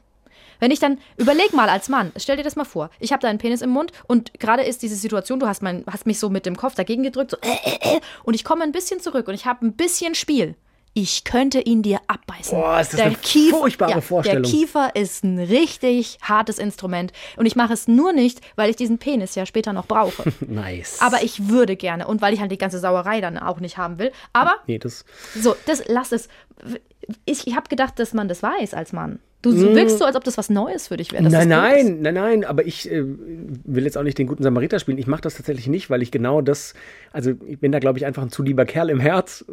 Wenn 0.60 0.70
ich 0.70 0.80
dann, 0.80 1.00
überleg 1.18 1.54
mal 1.54 1.70
als 1.70 1.90
Mann, 1.90 2.12
stell 2.18 2.38
dir 2.38 2.44
das 2.44 2.56
mal 2.56 2.66
vor, 2.66 2.92
ich 3.00 3.12
habe 3.12 3.22
da 3.22 3.28
einen 3.28 3.40
Penis 3.40 3.64
im 3.64 3.72
Mund 3.72 3.92
und 4.06 4.40
gerade 4.40 4.62
ist 4.62 4.84
diese 4.84 4.96
Situation, 4.96 5.40
du 5.40 5.48
hast, 5.48 5.64
mein, 5.64 5.84
hast 5.88 6.06
mich 6.06 6.20
so 6.20 6.30
mit 6.30 6.46
dem 6.46 6.56
Kopf 6.56 6.76
dagegen 6.76 7.02
gedrückt, 7.02 7.32
so, 7.32 7.38
äh, 7.42 7.58
äh, 7.64 7.98
äh, 7.98 8.02
und 8.24 8.36
ich 8.36 8.44
komme 8.44 8.64
ein 8.64 8.72
bisschen 8.72 9.00
zurück 9.00 9.28
und 9.28 9.34
ich 9.34 9.48
habe 9.48 9.66
ein 9.66 9.74
bisschen 9.74 10.14
Spiel. 10.14 10.56
Ich 10.94 11.24
könnte 11.24 11.62
ihn 11.62 11.82
dir 11.82 12.00
abbeißen. 12.08 12.58
Boah, 12.58 12.82
ist 12.82 12.94
das 12.94 13.00
eine 13.00 13.16
furchtbare 13.16 14.02
Vorstellung. 14.02 14.44
Der 14.44 14.52
Kiefer 14.52 14.94
ist 14.96 15.24
ein 15.24 15.40
richtig 15.40 16.18
hartes 16.22 16.60
Instrument 16.60 17.14
und 17.38 17.46
ich 17.46 17.56
mache 17.56 17.72
es 17.72 17.88
nur 17.88 18.12
nicht, 18.12 18.42
weil 18.58 18.70
ich 18.70 18.76
diesen 18.76 18.98
Penis 18.98 19.36
ja 19.36 19.46
später 19.46 19.72
noch 19.72 19.86
brauche. 19.86 20.24
Nice. 20.42 21.00
Aber 21.02 21.24
ich 21.24 21.48
würde 21.48 21.78
gerne 21.78 22.08
und 22.08 22.22
weil 22.22 22.34
ich 22.34 22.42
halt 22.42 22.52
die 22.52 22.58
ganze 22.58 22.80
Sauerei 22.80 23.22
dann 23.22 23.38
auch 23.38 23.60
nicht 23.62 23.78
haben 23.78 24.00
will. 24.00 24.12
Aber 24.34 24.56
Nee, 24.68 24.80
das. 24.80 25.06
so, 25.34 25.56
das 25.66 25.84
lass 25.88 26.12
es. 26.12 26.28
Ich, 27.26 27.48
ich 27.48 27.56
habe 27.56 27.70
gedacht, 27.70 27.98
dass 27.98 28.14
man 28.14 28.28
das 28.28 28.44
weiß 28.44 28.74
als 28.74 28.92
Mann. 28.92 29.20
Du 29.42 29.52
so 29.52 29.74
wirkst 29.76 29.98
so, 29.98 30.06
als 30.06 30.16
ob 30.16 30.24
das 30.24 30.38
was 30.38 30.50
Neues 30.50 30.90
für 30.90 30.98
dich 30.98 31.12
wäre. 31.12 31.24
Nein, 31.24 31.48
nein, 31.50 32.02
nein, 32.02 32.14
nein, 32.14 32.46
aber 32.46 32.66
ich 32.66 32.92
äh, 32.92 33.04
will 33.04 33.84
jetzt 33.86 33.98
auch 33.98 34.04
nicht 34.04 34.18
den 34.18 34.28
guten 34.28 34.44
Samariter 34.44 34.80
spielen. 34.80 34.98
Ich 35.00 35.08
mache 35.08 35.22
das 35.22 35.36
tatsächlich 35.36 35.68
nicht, 35.68 35.90
weil 35.90 36.02
ich 36.04 36.12
genau 36.12 36.42
das, 36.42 36.74
also 37.12 37.32
ich 37.48 37.60
bin 37.60 37.72
da, 37.72 37.80
glaube 37.80 37.98
ich, 37.98 38.06
einfach 38.06 38.22
ein 38.22 38.30
zu 38.30 38.44
lieber 38.44 38.66
Kerl 38.66 38.90
im 38.92 39.00
Herz, 39.00 39.44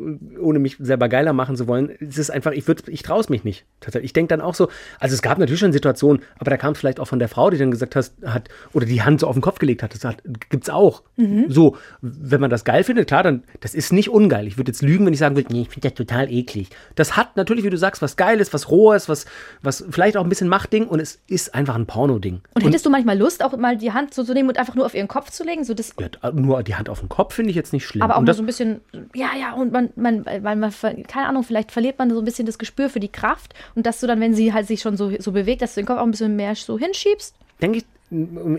ohne 0.40 0.58
mich 0.58 0.76
selber 0.78 1.08
geiler 1.08 1.32
machen 1.32 1.56
zu 1.56 1.66
wollen. 1.66 1.90
Es 2.00 2.18
ist 2.18 2.30
einfach, 2.30 2.52
ich, 2.52 2.64
würd- 2.64 2.88
ich 2.88 3.02
traue 3.02 3.20
es 3.20 3.28
mich 3.30 3.44
nicht. 3.44 3.64
Tatsächlich. 3.80 4.10
Ich 4.10 4.12
denke 4.12 4.28
dann 4.28 4.40
auch 4.40 4.54
so, 4.54 4.68
also 5.00 5.14
es 5.14 5.22
gab 5.22 5.38
natürlich 5.38 5.60
schon 5.60 5.72
Situationen, 5.72 6.22
aber 6.38 6.50
da 6.50 6.56
kam 6.58 6.72
es 6.72 6.78
vielleicht 6.78 7.00
auch 7.00 7.08
von 7.08 7.18
der 7.18 7.28
Frau, 7.28 7.48
die 7.48 7.56
dann 7.56 7.70
gesagt 7.70 7.96
hat, 7.96 8.10
hat 8.26 8.48
oder 8.74 8.84
die 8.84 9.00
Hand 9.02 9.20
so 9.20 9.26
auf 9.26 9.36
den 9.36 9.42
Kopf 9.42 9.58
gelegt 9.58 9.82
hat. 9.82 9.94
Das 9.94 10.04
hat, 10.04 10.22
gibt's 10.50 10.68
auch. 10.68 11.02
So, 11.48 11.76
wenn 12.00 12.40
man 12.40 12.50
das 12.50 12.64
geil 12.64 12.84
findet, 12.84 13.08
klar, 13.08 13.22
dann, 13.22 13.42
das 13.60 13.74
ist 13.74 13.92
nicht 13.92 14.08
ungeil. 14.10 14.46
Ich 14.46 14.56
würde 14.56 14.70
jetzt 14.70 14.82
lügen, 14.82 15.04
wenn 15.06 15.12
ich 15.12 15.18
sagen 15.18 15.34
würde, 15.34 15.52
nee, 15.52 15.62
ich 15.62 15.68
finde 15.70 15.88
das 15.88 15.94
total 15.96 16.30
eklig. 16.30 16.68
Das 16.94 17.16
hat 17.16 17.36
natürlich, 17.36 17.64
wie 17.64 17.70
du 17.70 17.76
sagst, 17.78 18.02
was 18.02 18.16
Geiles, 18.16 18.52
was 18.52 18.70
Rohes, 18.70 19.08
was, 19.08 19.26
was 19.62 19.77
vielleicht 19.90 20.16
auch 20.16 20.22
ein 20.24 20.28
bisschen 20.28 20.48
Machtding 20.48 20.86
und 20.86 21.00
es 21.00 21.20
ist 21.28 21.54
einfach 21.54 21.74
ein 21.74 21.86
Porno-Ding. 21.86 22.40
Und 22.54 22.64
hättest 22.64 22.86
du 22.86 22.90
manchmal 22.90 23.18
Lust, 23.18 23.42
auch 23.44 23.56
mal 23.56 23.76
die 23.76 23.92
Hand 23.92 24.14
so 24.14 24.24
zu 24.24 24.34
nehmen 24.34 24.48
und 24.48 24.58
einfach 24.58 24.74
nur 24.74 24.86
auf 24.86 24.94
ihren 24.94 25.08
Kopf 25.08 25.30
zu 25.30 25.44
legen? 25.44 25.64
So 25.64 25.74
das, 25.74 25.94
Ja, 25.98 26.30
nur 26.32 26.62
die 26.62 26.74
Hand 26.74 26.88
auf 26.88 27.00
den 27.00 27.08
Kopf 27.08 27.34
finde 27.34 27.50
ich 27.50 27.56
jetzt 27.56 27.72
nicht 27.72 27.84
schlimm. 27.86 28.02
aber 28.02 28.16
auch 28.16 28.24
das, 28.24 28.36
so 28.36 28.42
ein 28.42 28.46
bisschen, 28.46 28.80
ja, 29.14 29.30
ja, 29.38 29.52
und 29.54 29.72
man, 29.72 29.90
man, 29.96 30.24
weil 30.26 30.56
man, 30.56 30.70
ver- 30.72 30.94
keine 31.04 31.28
Ahnung, 31.28 31.42
vielleicht 31.42 31.72
verliert 31.72 31.98
man 31.98 32.10
so 32.10 32.18
ein 32.20 32.24
bisschen 32.24 32.46
das 32.46 32.58
Gespür 32.58 32.88
für 32.90 33.00
die 33.00 33.08
Kraft 33.08 33.54
und 33.74 33.86
dass 33.86 34.00
du 34.00 34.06
dann, 34.06 34.20
wenn 34.20 34.34
sie 34.34 34.52
halt 34.52 34.66
sich 34.66 34.80
schon 34.80 34.96
so, 34.96 35.12
so 35.18 35.32
bewegt, 35.32 35.62
dass 35.62 35.74
du 35.74 35.80
den 35.80 35.86
Kopf 35.86 35.98
auch 35.98 36.04
ein 36.04 36.10
bisschen 36.10 36.36
mehr 36.36 36.54
so 36.54 36.78
hinschiebst. 36.78 37.34
denke 37.62 37.78
ich, 37.78 37.84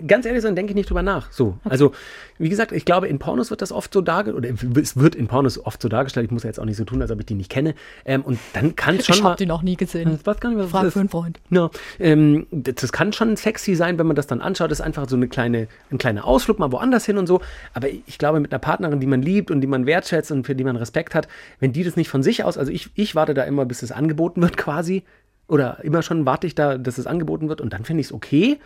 ganz 0.06 0.26
ehrlich 0.26 0.42
sein, 0.42 0.54
denke 0.54 0.70
ich 0.70 0.76
nicht 0.76 0.88
drüber 0.88 1.02
nach. 1.02 1.32
So. 1.32 1.58
Also, 1.64 1.92
wie 2.38 2.48
gesagt, 2.48 2.72
ich 2.72 2.84
glaube, 2.84 3.08
in 3.08 3.18
Pornos 3.18 3.50
wird 3.50 3.62
das 3.62 3.72
oft 3.72 3.92
so 3.92 4.00
dargestellt, 4.00 4.36
oder 4.36 4.80
es 4.80 4.96
wird 4.96 5.14
in 5.14 5.26
Pornos 5.26 5.64
oft 5.64 5.82
so 5.82 5.88
dargestellt, 5.88 6.26
ich 6.26 6.30
muss 6.30 6.44
ja 6.44 6.48
jetzt 6.48 6.60
auch 6.60 6.64
nicht 6.64 6.76
so 6.76 6.84
tun, 6.84 7.02
als 7.02 7.10
ob 7.10 7.18
ich 7.20 7.26
die 7.26 7.34
nicht 7.34 7.50
kenne. 7.50 7.74
Ähm, 8.04 8.22
und 8.22 8.38
dann 8.52 8.76
kann 8.76 8.96
es 8.96 9.06
schon 9.06 9.16
ich 9.16 9.22
mal. 9.22 9.30
hab 9.30 9.36
die 9.38 9.46
noch 9.46 9.62
nie 9.62 9.76
gesehen. 9.76 10.14
Ich 10.14 10.24
weiß 10.24 10.38
gar 10.38 10.50
nicht, 10.50 10.58
was 10.58 10.70
Frag 10.70 10.92
für 10.92 11.00
einen 11.00 11.08
Freund. 11.08 11.40
Ja, 11.50 11.70
ähm, 11.98 12.46
das 12.50 12.92
kann 12.92 13.12
schon 13.12 13.36
sexy 13.36 13.74
sein, 13.74 13.98
wenn 13.98 14.06
man 14.06 14.16
das 14.16 14.26
dann 14.26 14.40
anschaut. 14.40 14.70
Das 14.70 14.78
ist 14.78 14.84
einfach 14.84 15.08
so 15.08 15.16
eine 15.16 15.28
kleine, 15.28 15.66
ein 15.90 15.98
kleiner 15.98 16.24
Ausflug 16.24 16.58
mal 16.58 16.70
woanders 16.70 17.04
hin 17.04 17.18
und 17.18 17.26
so. 17.26 17.40
Aber 17.74 17.88
ich 17.88 18.18
glaube, 18.18 18.40
mit 18.40 18.52
einer 18.52 18.60
Partnerin, 18.60 19.00
die 19.00 19.06
man 19.06 19.22
liebt 19.22 19.50
und 19.50 19.60
die 19.60 19.66
man 19.66 19.86
wertschätzt 19.86 20.30
und 20.30 20.46
für 20.46 20.54
die 20.54 20.64
man 20.64 20.76
Respekt 20.76 21.14
hat, 21.14 21.26
wenn 21.58 21.72
die 21.72 21.82
das 21.82 21.96
nicht 21.96 22.08
von 22.08 22.22
sich 22.22 22.44
aus, 22.44 22.56
also 22.56 22.70
ich, 22.70 22.90
ich 22.94 23.14
warte 23.14 23.34
da 23.34 23.42
immer, 23.42 23.64
bis 23.64 23.82
es 23.82 23.90
angeboten 23.90 24.40
wird 24.42 24.56
quasi. 24.56 25.02
Oder 25.50 25.82
immer 25.82 26.02
schon 26.02 26.26
warte 26.26 26.46
ich 26.46 26.54
da, 26.54 26.78
dass 26.78 26.96
es 26.96 27.08
angeboten 27.08 27.48
wird 27.48 27.60
und 27.60 27.72
dann 27.72 27.84
finde 27.84 28.02
ich 28.02 28.06
es 28.06 28.12
okay, 28.12 28.60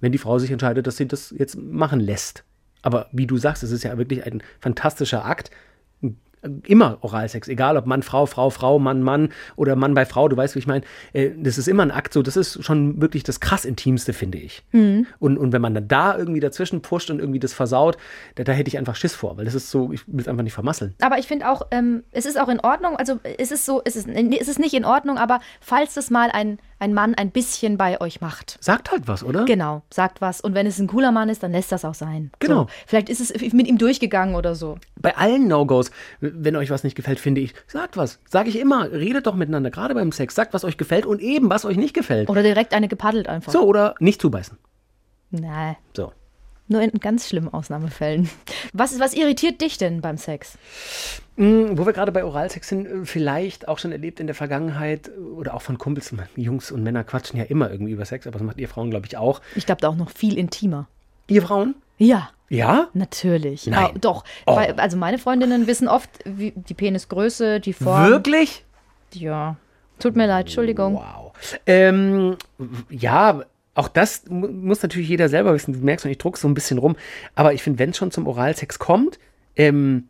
wenn 0.00 0.12
die 0.12 0.18
Frau 0.18 0.38
sich 0.38 0.50
entscheidet, 0.50 0.86
dass 0.86 0.96
sie 0.96 1.08
das 1.08 1.34
jetzt 1.36 1.56
machen 1.56 2.00
lässt. 2.00 2.44
Aber 2.82 3.08
wie 3.12 3.26
du 3.26 3.38
sagst, 3.38 3.62
es 3.62 3.70
ist 3.70 3.82
ja 3.82 3.96
wirklich 3.96 4.24
ein 4.26 4.42
fantastischer 4.60 5.24
Akt. 5.24 5.50
Immer 6.66 6.98
Oralsex, 7.00 7.48
egal 7.48 7.78
ob 7.78 7.86
Mann, 7.86 8.02
Frau, 8.02 8.26
Frau, 8.26 8.50
Frau, 8.50 8.78
Mann, 8.78 9.02
Mann 9.02 9.30
oder 9.56 9.76
Mann 9.76 9.94
bei 9.94 10.04
Frau, 10.04 10.28
du 10.28 10.36
weißt, 10.36 10.54
wie 10.54 10.58
ich 10.58 10.66
meine. 10.66 10.84
Äh, 11.14 11.30
das 11.38 11.56
ist 11.56 11.68
immer 11.68 11.82
ein 11.82 11.90
Akt, 11.90 12.12
so, 12.12 12.20
das 12.20 12.36
ist 12.36 12.62
schon 12.62 13.00
wirklich 13.00 13.22
das 13.22 13.40
krass 13.40 13.64
Intimste, 13.64 14.12
finde 14.12 14.36
ich. 14.36 14.62
Und, 15.20 15.38
und 15.38 15.52
wenn 15.54 15.62
man 15.62 15.72
dann 15.72 15.88
da 15.88 16.18
irgendwie 16.18 16.40
dazwischen 16.40 16.82
pusht 16.82 17.08
und 17.10 17.18
irgendwie 17.18 17.38
das 17.38 17.54
versaut, 17.54 17.96
da, 18.34 18.44
da 18.44 18.52
hätte 18.52 18.68
ich 18.68 18.76
einfach 18.76 18.94
Schiss 18.94 19.14
vor, 19.14 19.38
weil 19.38 19.46
das 19.46 19.54
ist 19.54 19.70
so, 19.70 19.90
ich 19.90 20.06
will 20.06 20.20
es 20.20 20.28
einfach 20.28 20.42
nicht 20.42 20.52
vermasseln. 20.52 20.94
Aber 21.00 21.16
ich 21.16 21.26
finde 21.26 21.48
auch, 21.48 21.62
ähm, 21.70 22.04
es 22.12 22.26
ist 22.26 22.38
auch 22.38 22.50
in 22.50 22.60
Ordnung, 22.60 22.96
also 22.96 23.18
es 23.38 23.50
ist 23.50 23.64
so, 23.64 23.80
es 23.82 23.96
ist, 23.96 24.06
es 24.06 24.48
ist 24.48 24.58
nicht 24.58 24.74
in 24.74 24.84
Ordnung, 24.84 25.16
aber 25.16 25.40
falls 25.62 25.94
das 25.94 26.10
mal 26.10 26.30
ein, 26.30 26.58
ein 26.84 26.92
Mann 26.92 27.14
ein 27.14 27.30
bisschen 27.30 27.78
bei 27.78 28.00
euch 28.00 28.20
macht. 28.20 28.58
Sagt 28.60 28.90
halt 28.90 29.08
was, 29.08 29.24
oder? 29.24 29.46
Genau, 29.46 29.82
sagt 29.90 30.20
was. 30.20 30.42
Und 30.42 30.54
wenn 30.54 30.66
es 30.66 30.78
ein 30.78 30.86
cooler 30.86 31.12
Mann 31.12 31.30
ist, 31.30 31.42
dann 31.42 31.52
lässt 31.52 31.72
das 31.72 31.84
auch 31.84 31.94
sein. 31.94 32.30
Genau. 32.40 32.64
So, 32.64 32.66
vielleicht 32.86 33.08
ist 33.08 33.20
es 33.20 33.52
mit 33.52 33.66
ihm 33.66 33.78
durchgegangen 33.78 34.34
oder 34.34 34.54
so. 34.54 34.76
Bei 35.00 35.16
allen 35.16 35.48
No-Gos, 35.48 35.90
wenn 36.20 36.56
euch 36.56 36.68
was 36.70 36.84
nicht 36.84 36.94
gefällt, 36.94 37.18
finde 37.18 37.40
ich, 37.40 37.54
sagt 37.66 37.96
was. 37.96 38.20
Sage 38.28 38.50
ich 38.50 38.58
immer, 38.58 38.92
redet 38.92 39.26
doch 39.26 39.34
miteinander, 39.34 39.70
gerade 39.70 39.94
beim 39.94 40.12
Sex. 40.12 40.34
Sagt, 40.34 40.52
was 40.52 40.64
euch 40.64 40.76
gefällt 40.76 41.06
und 41.06 41.20
eben, 41.20 41.48
was 41.48 41.64
euch 41.64 41.76
nicht 41.76 41.94
gefällt. 41.94 42.28
Oder 42.28 42.42
direkt 42.42 42.74
eine 42.74 42.88
gepaddelt 42.88 43.28
einfach. 43.28 43.52
So, 43.52 43.62
oder 43.62 43.94
nicht 43.98 44.20
zubeißen. 44.20 44.58
Nein, 45.30 45.76
So. 45.96 46.12
Nur 46.68 46.80
in 46.80 46.90
ganz 47.00 47.28
schlimmen 47.28 47.52
Ausnahmefällen. 47.52 48.30
Was, 48.72 48.98
was 48.98 49.14
irritiert 49.14 49.60
dich 49.60 49.76
denn 49.78 50.00
beim 50.00 50.16
Sex? 50.16 50.56
Mm, 51.36 51.76
Wo 51.76 51.84
wir 51.86 51.92
gerade 51.92 52.12
bei 52.12 52.24
Oralsex 52.24 52.68
sind, 52.68 52.86
äh, 52.86 53.04
vielleicht 53.04 53.68
auch 53.68 53.78
schon 53.78 53.92
erlebt 53.92 54.20
in 54.20 54.26
der 54.26 54.34
Vergangenheit 54.34 55.08
äh, 55.08 55.20
oder 55.20 55.54
auch 55.54 55.62
von 55.62 55.78
Kumpels. 55.78 56.14
Jungs 56.36 56.70
und 56.70 56.82
Männer 56.82 57.04
quatschen 57.04 57.38
ja 57.38 57.44
immer 57.44 57.70
irgendwie 57.70 57.92
über 57.92 58.04
Sex, 58.04 58.26
aber 58.26 58.38
das 58.38 58.46
macht 58.46 58.58
ihr 58.58 58.68
Frauen, 58.68 58.90
glaube 58.90 59.06
ich, 59.06 59.16
auch. 59.16 59.40
Ich 59.56 59.66
glaube, 59.66 59.80
da 59.80 59.88
auch 59.88 59.96
noch 59.96 60.10
viel 60.10 60.38
intimer. 60.38 60.86
Ihr 61.28 61.42
Frauen? 61.42 61.74
Ja, 61.98 62.30
Ja? 62.48 62.88
natürlich. 62.94 63.66
Nein. 63.66 63.90
Ah, 63.94 63.98
doch. 64.00 64.24
Oh. 64.46 64.56
Weil, 64.56 64.72
also 64.80 64.96
meine 64.96 65.18
Freundinnen 65.18 65.66
wissen 65.66 65.88
oft 65.88 66.10
wie, 66.24 66.52
die 66.56 66.74
Penisgröße, 66.74 67.60
die 67.60 67.72
Form. 67.72 68.08
Wirklich? 68.10 68.64
Ja. 69.12 69.56
Tut 69.98 70.16
mir 70.16 70.26
leid, 70.26 70.46
Entschuldigung. 70.46 70.94
Wow. 70.96 71.32
Ähm, 71.66 72.36
ja, 72.90 73.42
auch 73.74 73.88
das 73.88 74.24
mu- 74.28 74.48
muss 74.48 74.82
natürlich 74.82 75.08
jeder 75.08 75.28
selber 75.28 75.52
wissen. 75.54 75.72
Du 75.72 75.80
merkst 75.80 76.02
schon, 76.02 76.10
ich 76.12 76.18
druck 76.18 76.38
so 76.38 76.48
ein 76.48 76.54
bisschen 76.54 76.78
rum. 76.78 76.96
Aber 77.34 77.52
ich 77.54 77.62
finde, 77.62 77.78
wenn 77.80 77.90
es 77.90 77.96
schon 77.96 78.10
zum 78.10 78.26
Oralsex 78.26 78.78
kommt, 78.78 79.18
ähm, 79.56 80.08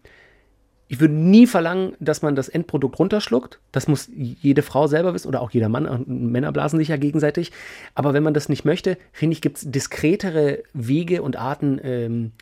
ich 0.87 1.01
würde 1.01 1.15
nie 1.15 1.47
verlangen, 1.47 1.95
dass 1.99 2.21
man 2.21 2.37
das 2.37 2.49
Endprodukt 2.51 2.99
runterschluckt. 2.99 3.59
Das 3.73 3.89
muss 3.89 4.09
jede 4.15 4.61
Frau 4.63 4.87
selber 4.87 5.15
wissen 5.15 5.29
oder 5.29 5.41
auch 5.41 5.51
jeder 5.51 5.71
Mann. 5.71 5.87
Und 5.87 6.09
Männer 6.09 6.53
blasen 6.53 6.79
sich 6.79 6.89
ja 6.89 6.99
gegenseitig. 6.99 7.53
Aber 7.95 8.13
wenn 8.13 8.23
man 8.23 8.35
das 8.35 8.51
nicht 8.51 8.67
möchte, 8.67 8.99
finde 9.13 9.33
ich, 9.33 9.41
gibt 9.41 9.57
es 9.57 9.71
diskretere 9.71 10.63
Wege 10.75 11.23
und 11.23 11.37
Arten, 11.37 11.81
ähm, 11.83 12.33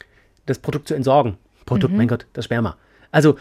das 0.47 0.59
Produkt 0.59 0.89
zu 0.89 0.95
entsorgen. 0.95 1.37
Produkt, 1.67 1.95
mein 1.95 2.09
Gott, 2.09 2.27
das 2.33 2.47
Sperma. 2.47 2.77
Also 3.13 3.37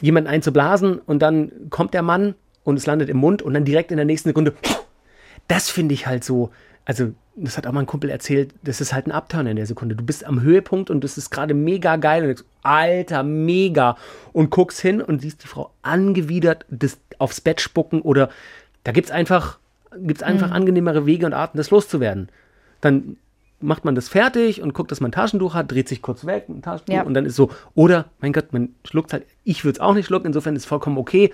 jemanden 0.00 0.30
einzublasen 0.30 0.98
und 0.98 1.18
dann 1.20 1.50
kommt 1.70 1.92
der 1.92 2.02
Mann 2.02 2.36
und 2.62 2.76
es 2.76 2.86
landet 2.86 3.08
im 3.08 3.16
Mund 3.16 3.42
und 3.42 3.54
dann 3.54 3.64
direkt 3.64 3.90
in 3.90 3.96
der 3.96 4.06
nächsten 4.06 4.28
Sekunde. 4.28 4.54
Das 5.48 5.68
finde 5.68 5.94
ich 5.94 6.06
halt 6.06 6.22
so. 6.22 6.50
Also, 6.88 7.12
das 7.36 7.58
hat 7.58 7.66
auch 7.66 7.72
mal 7.72 7.80
ein 7.80 7.86
Kumpel 7.86 8.08
erzählt, 8.08 8.54
das 8.62 8.80
ist 8.80 8.94
halt 8.94 9.06
ein 9.06 9.12
Upturn 9.12 9.46
in 9.46 9.56
der 9.56 9.66
Sekunde. 9.66 9.94
Du 9.94 10.02
bist 10.02 10.24
am 10.24 10.40
Höhepunkt 10.40 10.88
und 10.88 11.04
das 11.04 11.18
ist 11.18 11.28
gerade 11.28 11.52
mega 11.52 11.96
geil 11.96 12.22
und 12.22 12.28
denkst, 12.28 12.44
Alter, 12.62 13.22
mega. 13.22 13.98
Und 14.32 14.48
guckst 14.48 14.80
hin 14.80 15.02
und 15.02 15.20
siehst 15.20 15.44
die 15.44 15.48
Frau 15.48 15.70
angewidert 15.82 16.64
das 16.70 16.96
aufs 17.18 17.42
Bett 17.42 17.60
spucken 17.60 18.00
oder 18.00 18.30
da 18.84 18.92
gibt 18.92 19.08
es 19.08 19.12
einfach, 19.12 19.58
gibt's 19.98 20.22
einfach 20.22 20.50
angenehmere 20.50 21.04
Wege 21.04 21.26
und 21.26 21.34
Arten, 21.34 21.58
das 21.58 21.68
loszuwerden. 21.70 22.30
Dann 22.80 23.18
macht 23.60 23.84
man 23.84 23.94
das 23.94 24.08
fertig 24.08 24.62
und 24.62 24.72
guckt, 24.72 24.90
dass 24.90 25.00
man 25.00 25.10
ein 25.10 25.12
Taschentuch 25.12 25.52
hat, 25.52 25.70
dreht 25.70 25.88
sich 25.90 26.00
kurz 26.00 26.24
weg, 26.24 26.46
ein 26.48 26.62
Taschentuch 26.62 26.94
Ja. 26.94 27.02
und 27.02 27.12
dann 27.12 27.26
ist 27.26 27.36
so, 27.36 27.50
oder, 27.74 28.06
mein 28.20 28.32
Gott, 28.32 28.54
man 28.54 28.70
schluckt 28.86 29.12
halt, 29.12 29.26
ich 29.44 29.62
würde 29.62 29.76
es 29.76 29.80
auch 29.80 29.92
nicht 29.92 30.06
schlucken, 30.06 30.28
insofern 30.28 30.56
ist 30.56 30.62
es 30.62 30.66
vollkommen 30.66 30.96
okay. 30.96 31.32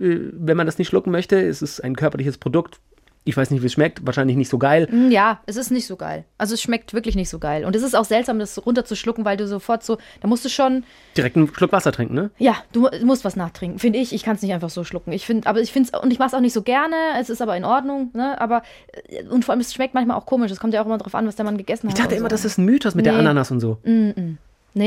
Äh, 0.00 0.18
Wenn 0.32 0.56
man 0.56 0.66
das 0.66 0.78
nicht 0.78 0.88
schlucken 0.88 1.12
möchte, 1.12 1.36
ist 1.36 1.62
es 1.62 1.78
ein 1.78 1.94
körperliches 1.94 2.38
Produkt. 2.38 2.80
Ich 3.26 3.36
weiß 3.36 3.50
nicht, 3.50 3.60
wie 3.60 3.66
es 3.66 3.72
schmeckt, 3.72 4.06
wahrscheinlich 4.06 4.36
nicht 4.36 4.48
so 4.48 4.56
geil. 4.56 4.86
Hm, 4.88 5.10
Ja, 5.10 5.40
es 5.46 5.56
ist 5.56 5.70
nicht 5.72 5.86
so 5.86 5.96
geil. 5.96 6.24
Also 6.38 6.54
es 6.54 6.62
schmeckt 6.62 6.94
wirklich 6.94 7.16
nicht 7.16 7.28
so 7.28 7.38
geil. 7.40 7.64
Und 7.64 7.74
es 7.74 7.82
ist 7.82 7.94
auch 7.96 8.04
seltsam, 8.04 8.38
das 8.38 8.64
runterzuschlucken, 8.64 9.24
weil 9.24 9.36
du 9.36 9.48
sofort 9.48 9.82
so, 9.82 9.98
da 10.20 10.28
musst 10.28 10.44
du 10.44 10.48
schon, 10.48 10.84
Direkt 11.16 11.36
einen 11.36 11.52
Schluck 11.52 11.72
Wasser 11.72 11.90
trinken, 11.92 12.14
ne? 12.14 12.30
ja, 12.38 12.54
du 12.72 12.82
mu- 12.82 12.88
musst 13.04 13.24
was 13.24 13.34
nachtrinken, 13.36 13.78
finde 13.80 13.98
ich. 13.98 14.12
Ich 14.14 14.22
kann 14.22 14.36
es 14.36 14.42
nicht 14.42 14.52
einfach 14.54 14.70
so 14.70 14.84
schlucken. 14.84 15.10
Ich 15.12 15.26
finde, 15.26 15.48
aber 15.48 15.60
ich 15.60 15.72
finde 15.72 15.90
es, 15.92 16.00
und 16.00 16.12
ich 16.12 16.18
mache 16.20 16.28
es 16.28 16.34
auch 16.34 16.40
nicht 16.40 16.52
so 16.52 16.62
gerne, 16.62 16.94
es 17.20 17.28
ist 17.28 17.42
aber 17.42 17.56
in 17.56 17.64
Ordnung, 17.64 18.10
ne? 18.14 18.40
Aber, 18.40 18.62
äh, 19.08 19.24
und 19.24 19.44
vor 19.44 19.52
allem, 19.52 19.60
es 19.60 19.74
schmeckt 19.74 19.92
manchmal 19.94 20.16
auch 20.16 20.26
komisch. 20.26 20.52
Es 20.52 20.60
kommt 20.60 20.72
ja 20.72 20.80
auch 20.80 20.86
immer 20.86 20.98
drauf 20.98 21.14
an, 21.16 21.26
was 21.26 21.34
der 21.34 21.44
Mann 21.44 21.56
gegessen 21.58 21.88
Ich 21.88 21.94
hat. 21.94 21.98
dachte 22.00 22.14
und 22.14 22.20
immer, 22.20 22.28
so. 22.30 22.34
das 22.36 22.44
ist 22.44 22.58
ein 22.58 22.64
Mythos 22.64 22.94
mit 22.94 23.06
der 23.06 23.14
Nee. 23.14 23.18
Ananas 23.18 23.50
und 23.50 23.58
so. 23.60 23.78
Nee, 23.84 24.14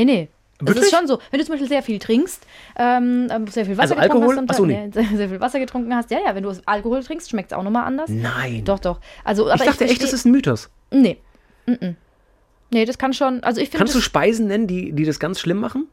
nee. 0.04 0.28
Es 0.60 0.66
Wirklich? 0.66 0.84
ist 0.86 0.94
schon 0.96 1.06
so, 1.06 1.18
wenn 1.30 1.38
du 1.40 1.44
zum 1.46 1.52
Beispiel 1.54 1.68
sehr 1.68 1.82
viel 1.82 1.98
trinkst, 1.98 2.46
ähm, 2.78 3.28
ähm, 3.30 3.46
sehr 3.46 3.64
viel 3.64 3.76
Wasser 3.78 3.92
Also 3.92 3.94
getrunken 3.94 4.22
Alkohol? 4.22 4.36
hast, 4.36 4.44
Ach 4.50 4.54
so, 4.54 4.66
nee. 4.66 4.90
nee, 4.94 5.16
sehr 5.16 5.28
viel 5.28 5.40
Wasser 5.40 5.58
getrunken 5.58 5.94
hast, 5.94 6.10
ja, 6.10 6.18
ja, 6.26 6.34
wenn 6.34 6.42
du 6.42 6.52
Alkohol 6.66 7.02
trinkst, 7.02 7.30
schmeckt 7.30 7.52
es 7.52 7.58
auch 7.58 7.62
nochmal 7.62 7.84
anders. 7.86 8.10
Nein. 8.10 8.62
Doch, 8.64 8.78
doch. 8.78 9.00
Also, 9.24 9.50
ich 9.50 9.60
dachte 9.62 9.84
echt, 9.84 9.94
versteh- 9.94 10.00
das 10.02 10.12
ist 10.12 10.24
ein 10.26 10.32
Mythos. 10.32 10.70
Nee. 10.90 11.18
Mm-mm. 11.66 11.94
Nee, 12.72 12.84
das 12.84 12.98
kann 12.98 13.12
schon. 13.12 13.42
Also 13.42 13.60
ich 13.60 13.68
finde. 13.68 13.78
Kannst 13.78 13.94
du 13.94 13.98
das- 13.98 14.04
Speisen 14.04 14.46
nennen, 14.46 14.66
die, 14.66 14.92
die 14.92 15.04
das 15.04 15.18
ganz 15.18 15.40
schlimm 15.40 15.58
machen? 15.58 15.88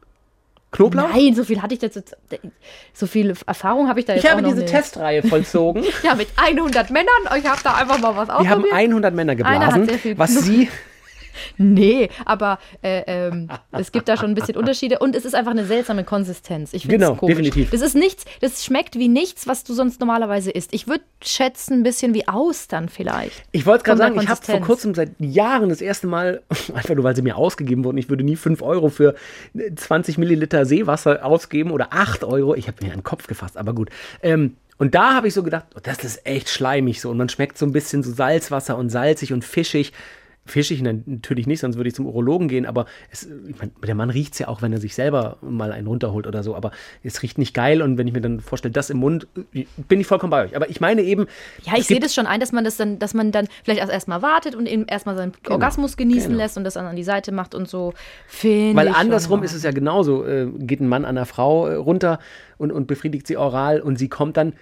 Knoblauch? 0.72 1.10
Nein, 1.14 1.34
so 1.34 1.44
viel 1.46 1.62
hatte 1.62 1.74
ich 1.74 1.82
jetzt. 1.82 2.16
So 2.94 3.08
viel 3.08 3.34
Erfahrung 3.48 3.88
habe 3.88 4.00
ich 4.02 4.06
da 4.06 4.14
jetzt 4.14 4.26
Ich 4.26 4.30
habe 4.30 4.44
diese 4.44 4.58
nicht. 4.58 4.70
Testreihe 4.70 5.24
vollzogen. 5.24 5.84
Ja, 6.04 6.14
mit 6.14 6.28
100 6.36 6.90
Männern. 6.92 7.08
Ich 7.38 7.46
habe 7.46 7.62
da 7.64 7.74
einfach 7.76 7.98
mal 8.00 8.16
was 8.18 8.28
Wir 8.28 8.34
haben 8.50 8.64
ausprobiert. 8.64 8.74
100 8.74 9.14
Männer 9.16 9.36
geblasen, 9.36 9.88
sehr 9.88 10.18
was 10.18 10.36
sie 10.36 10.68
Nee, 11.58 12.10
aber 12.26 12.60
äh, 12.82 13.04
ähm, 13.08 13.50
es 13.72 13.92
gibt 13.92 14.08
da 14.08 14.18
schon 14.18 14.30
ein 14.32 14.36
bisschen 14.36 14.56
Unterschiede 14.56 15.00
und 15.00 15.16
es 15.16 15.26
ist 15.26 15.36
einfach 15.36 15.52
eine 15.52 15.66
seltsame 15.66 16.04
Konsistenz. 16.04 16.74
Ich 16.74 16.84
finde 16.84 16.98
Genau, 16.98 17.16
komisch. 17.16 17.36
definitiv. 17.36 17.70
Das 17.72 17.82
ist 17.82 17.96
nichts, 17.96 18.26
das 18.42 18.64
schmeckt 18.64 18.96
wie 18.96 19.08
nichts, 19.08 19.48
was 19.48 19.64
du 19.64 19.74
sonst 19.74 20.00
normalerweise 20.00 20.52
isst. 20.52 20.74
Ich 20.74 20.88
würde 20.88 21.04
schätzen, 21.24 21.74
ein 21.80 21.84
bisschen 21.84 22.14
wie 22.14 22.28
Austern 22.28 22.90
vielleicht. 22.90 23.44
Ich 23.52 23.66
wollte 23.66 23.84
gerade 23.84 23.98
sagen, 23.98 24.20
ich 24.22 24.28
habe 24.28 24.42
vor 24.44 24.62
kurzem 24.62 24.94
seit 24.94 25.12
Jahren 25.20 25.70
das 25.70 25.82
erste 25.82 26.08
Mal, 26.08 26.42
einfach 26.74 26.96
nur 26.96 27.04
weil 27.04 27.16
sie 27.16 27.22
mir 27.22 27.38
ausgegeben 27.38 27.84
wurden, 27.84 27.98
ich 27.98 28.10
würde 28.10 28.24
nie 28.24 28.36
5 28.36 28.62
Euro 28.62 28.90
für 28.90 29.16
20 29.76 30.18
Milliliter 30.18 30.66
Seewasser 30.66 31.26
ausgeben 31.26 31.72
oder 31.72 31.88
8 31.92 32.24
Euro. 32.24 32.56
Ich 32.56 32.68
habe 32.68 32.84
mir 32.86 32.92
einen 32.92 33.04
Kopf 33.04 33.28
gefasst, 33.28 33.58
aber 33.58 33.74
gut. 33.74 33.90
Ähm, 34.22 34.58
und 34.78 34.94
da 34.94 35.16
habe 35.16 35.28
ich 35.28 35.34
so 35.34 35.42
gedacht, 35.44 35.66
oh, 35.76 35.80
das 35.82 36.04
ist 36.04 36.26
echt 36.26 36.50
schleimig 36.50 37.02
so. 37.02 37.10
Und 37.10 37.18
man 37.18 37.30
schmeckt 37.30 37.58
so 37.58 37.66
ein 37.66 37.72
bisschen 37.72 38.04
so 38.04 38.12
Salzwasser 38.12 38.78
und 38.78 38.90
salzig 38.90 39.34
und 39.34 39.44
fischig. 39.44 39.92
Fischig 40.48 40.82
nein, 40.82 41.04
natürlich 41.06 41.48
nicht, 41.48 41.60
sonst 41.60 41.78
würde 41.78 41.90
ich 41.90 41.96
zum 41.96 42.06
Urologen 42.06 42.48
gehen, 42.48 42.66
aber 42.66 42.86
es, 43.12 43.28
ich 43.48 43.60
mein, 43.60 43.72
der 43.86 43.96
Mann 43.96 44.10
riecht 44.10 44.34
es 44.34 44.40
ja 44.40 44.48
auch, 44.48 44.62
wenn 44.62 44.72
er 44.74 44.80
sich 44.80 44.96
selber 44.96 45.38
mal 45.42 45.72
einen 45.72 45.88
runterholt 45.88 46.28
oder 46.28 46.44
so, 46.44 46.56
aber 46.56 46.72
es 47.04 47.22
riecht 47.22 47.38
nicht 47.38 47.54
geil 47.54 47.82
und 47.82 47.98
wenn 47.98 48.08
ich 48.08 48.14
mir 48.14 48.22
dann 48.22 48.40
vorstelle, 48.40 48.72
das 48.72 48.90
im 48.90 48.98
Mund, 48.98 49.28
äh, 49.54 49.66
bin 49.88 50.00
ich 50.00 50.08
vollkommen 50.08 50.32
bei 50.32 50.46
euch. 50.46 50.56
Aber 50.56 50.70
ich 50.70 50.82
meine 50.82 51.02
eben, 51.02 51.28
Ja, 51.64 51.74
ich 51.78 51.86
sehe 51.86 52.00
das 52.00 52.14
schon 52.16 52.26
ein, 52.26 52.40
dass 52.40 52.52
man 52.52 52.64
das 52.64 52.78
dann, 52.78 53.00
dass 53.00 53.14
man 53.14 53.32
dann 53.32 53.48
vielleicht 53.64 53.82
erst 53.82 53.92
erstmal 53.92 54.22
wartet 54.22 54.56
und 54.56 54.68
eben 54.68 54.86
erstmal 54.86 55.16
seinen 55.16 55.34
Orgasmus 55.50 55.98
genießen 55.98 56.30
genau. 56.30 56.44
lässt 56.44 56.58
und 56.58 56.64
das 56.64 56.76
dann 56.76 56.86
an 56.86 56.96
die 56.96 57.04
Seite 57.04 57.32
macht 57.32 57.56
und 57.56 57.68
so. 57.68 57.94
Weil 58.42 58.88
ich 58.88 58.96
andersrum 58.96 59.44
ist 59.44 59.54
es 59.54 59.64
ja 59.64 59.72
genauso. 59.72 60.26
Äh, 60.26 60.48
geht 60.60 60.80
ein 60.80 60.88
Mann 60.88 61.06
an 61.06 61.18
einer 61.18 61.26
Frau 61.26 61.68
äh, 61.68 61.76
runter 61.76 62.20
und, 62.58 62.72
und 62.72 62.88
befriedigt 62.88 63.28
sie 63.28 63.38
oral 63.38 63.82
und 63.82 63.98
sie 63.98 64.08
kommt 64.08 64.38
dann, 64.38 64.54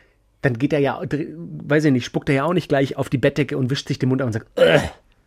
dann 0.41 0.57
geht 0.57 0.73
er 0.73 0.79
ja, 0.79 1.01
weiß 1.01 1.85
ich 1.85 1.91
nicht, 1.91 2.05
spuckt 2.05 2.29
er 2.29 2.35
ja 2.35 2.43
auch 2.45 2.53
nicht 2.53 2.69
gleich 2.69 2.97
auf 2.97 3.09
die 3.09 3.17
Bettdecke 3.17 3.57
und 3.57 3.69
wischt 3.69 3.87
sich 3.87 3.99
den 3.99 4.09
Mund 4.09 4.21
ab 4.21 4.27
und 4.27 4.33
sagt, 4.33 4.59
äh. 4.59 4.79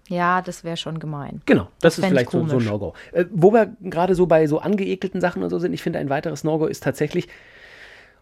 Ja, 0.09 0.43
das 0.43 0.65
wäre 0.65 0.77
schon 0.77 0.99
gemein. 0.99 1.43
genau, 1.47 1.69
das, 1.81 1.99
ist 1.99 2.05
fänd 2.05 2.19
ich 2.19 2.29
vielleicht 2.29 2.31
so, 2.31 2.47
so 2.47 2.59
ein. 2.59 2.65
No-Go. 2.65 2.95
Äh, 3.13 3.27
wo 3.31 3.53
wir 3.53 3.77
gerade 3.81 4.15
so 4.15 4.27
bei 4.27 4.47
so 4.47 4.59
angeekelten 4.59 5.21
Sachen 5.21 5.43
und 5.43 5.51
so 5.51 5.59
sind, 5.59 5.73
ich 5.73 5.83
finde, 5.83 5.99
ein 5.99 6.09
weiteres 6.09 6.45
No-Go 6.45 6.67
ist 6.67 6.83
tatsächlich, 6.83 7.29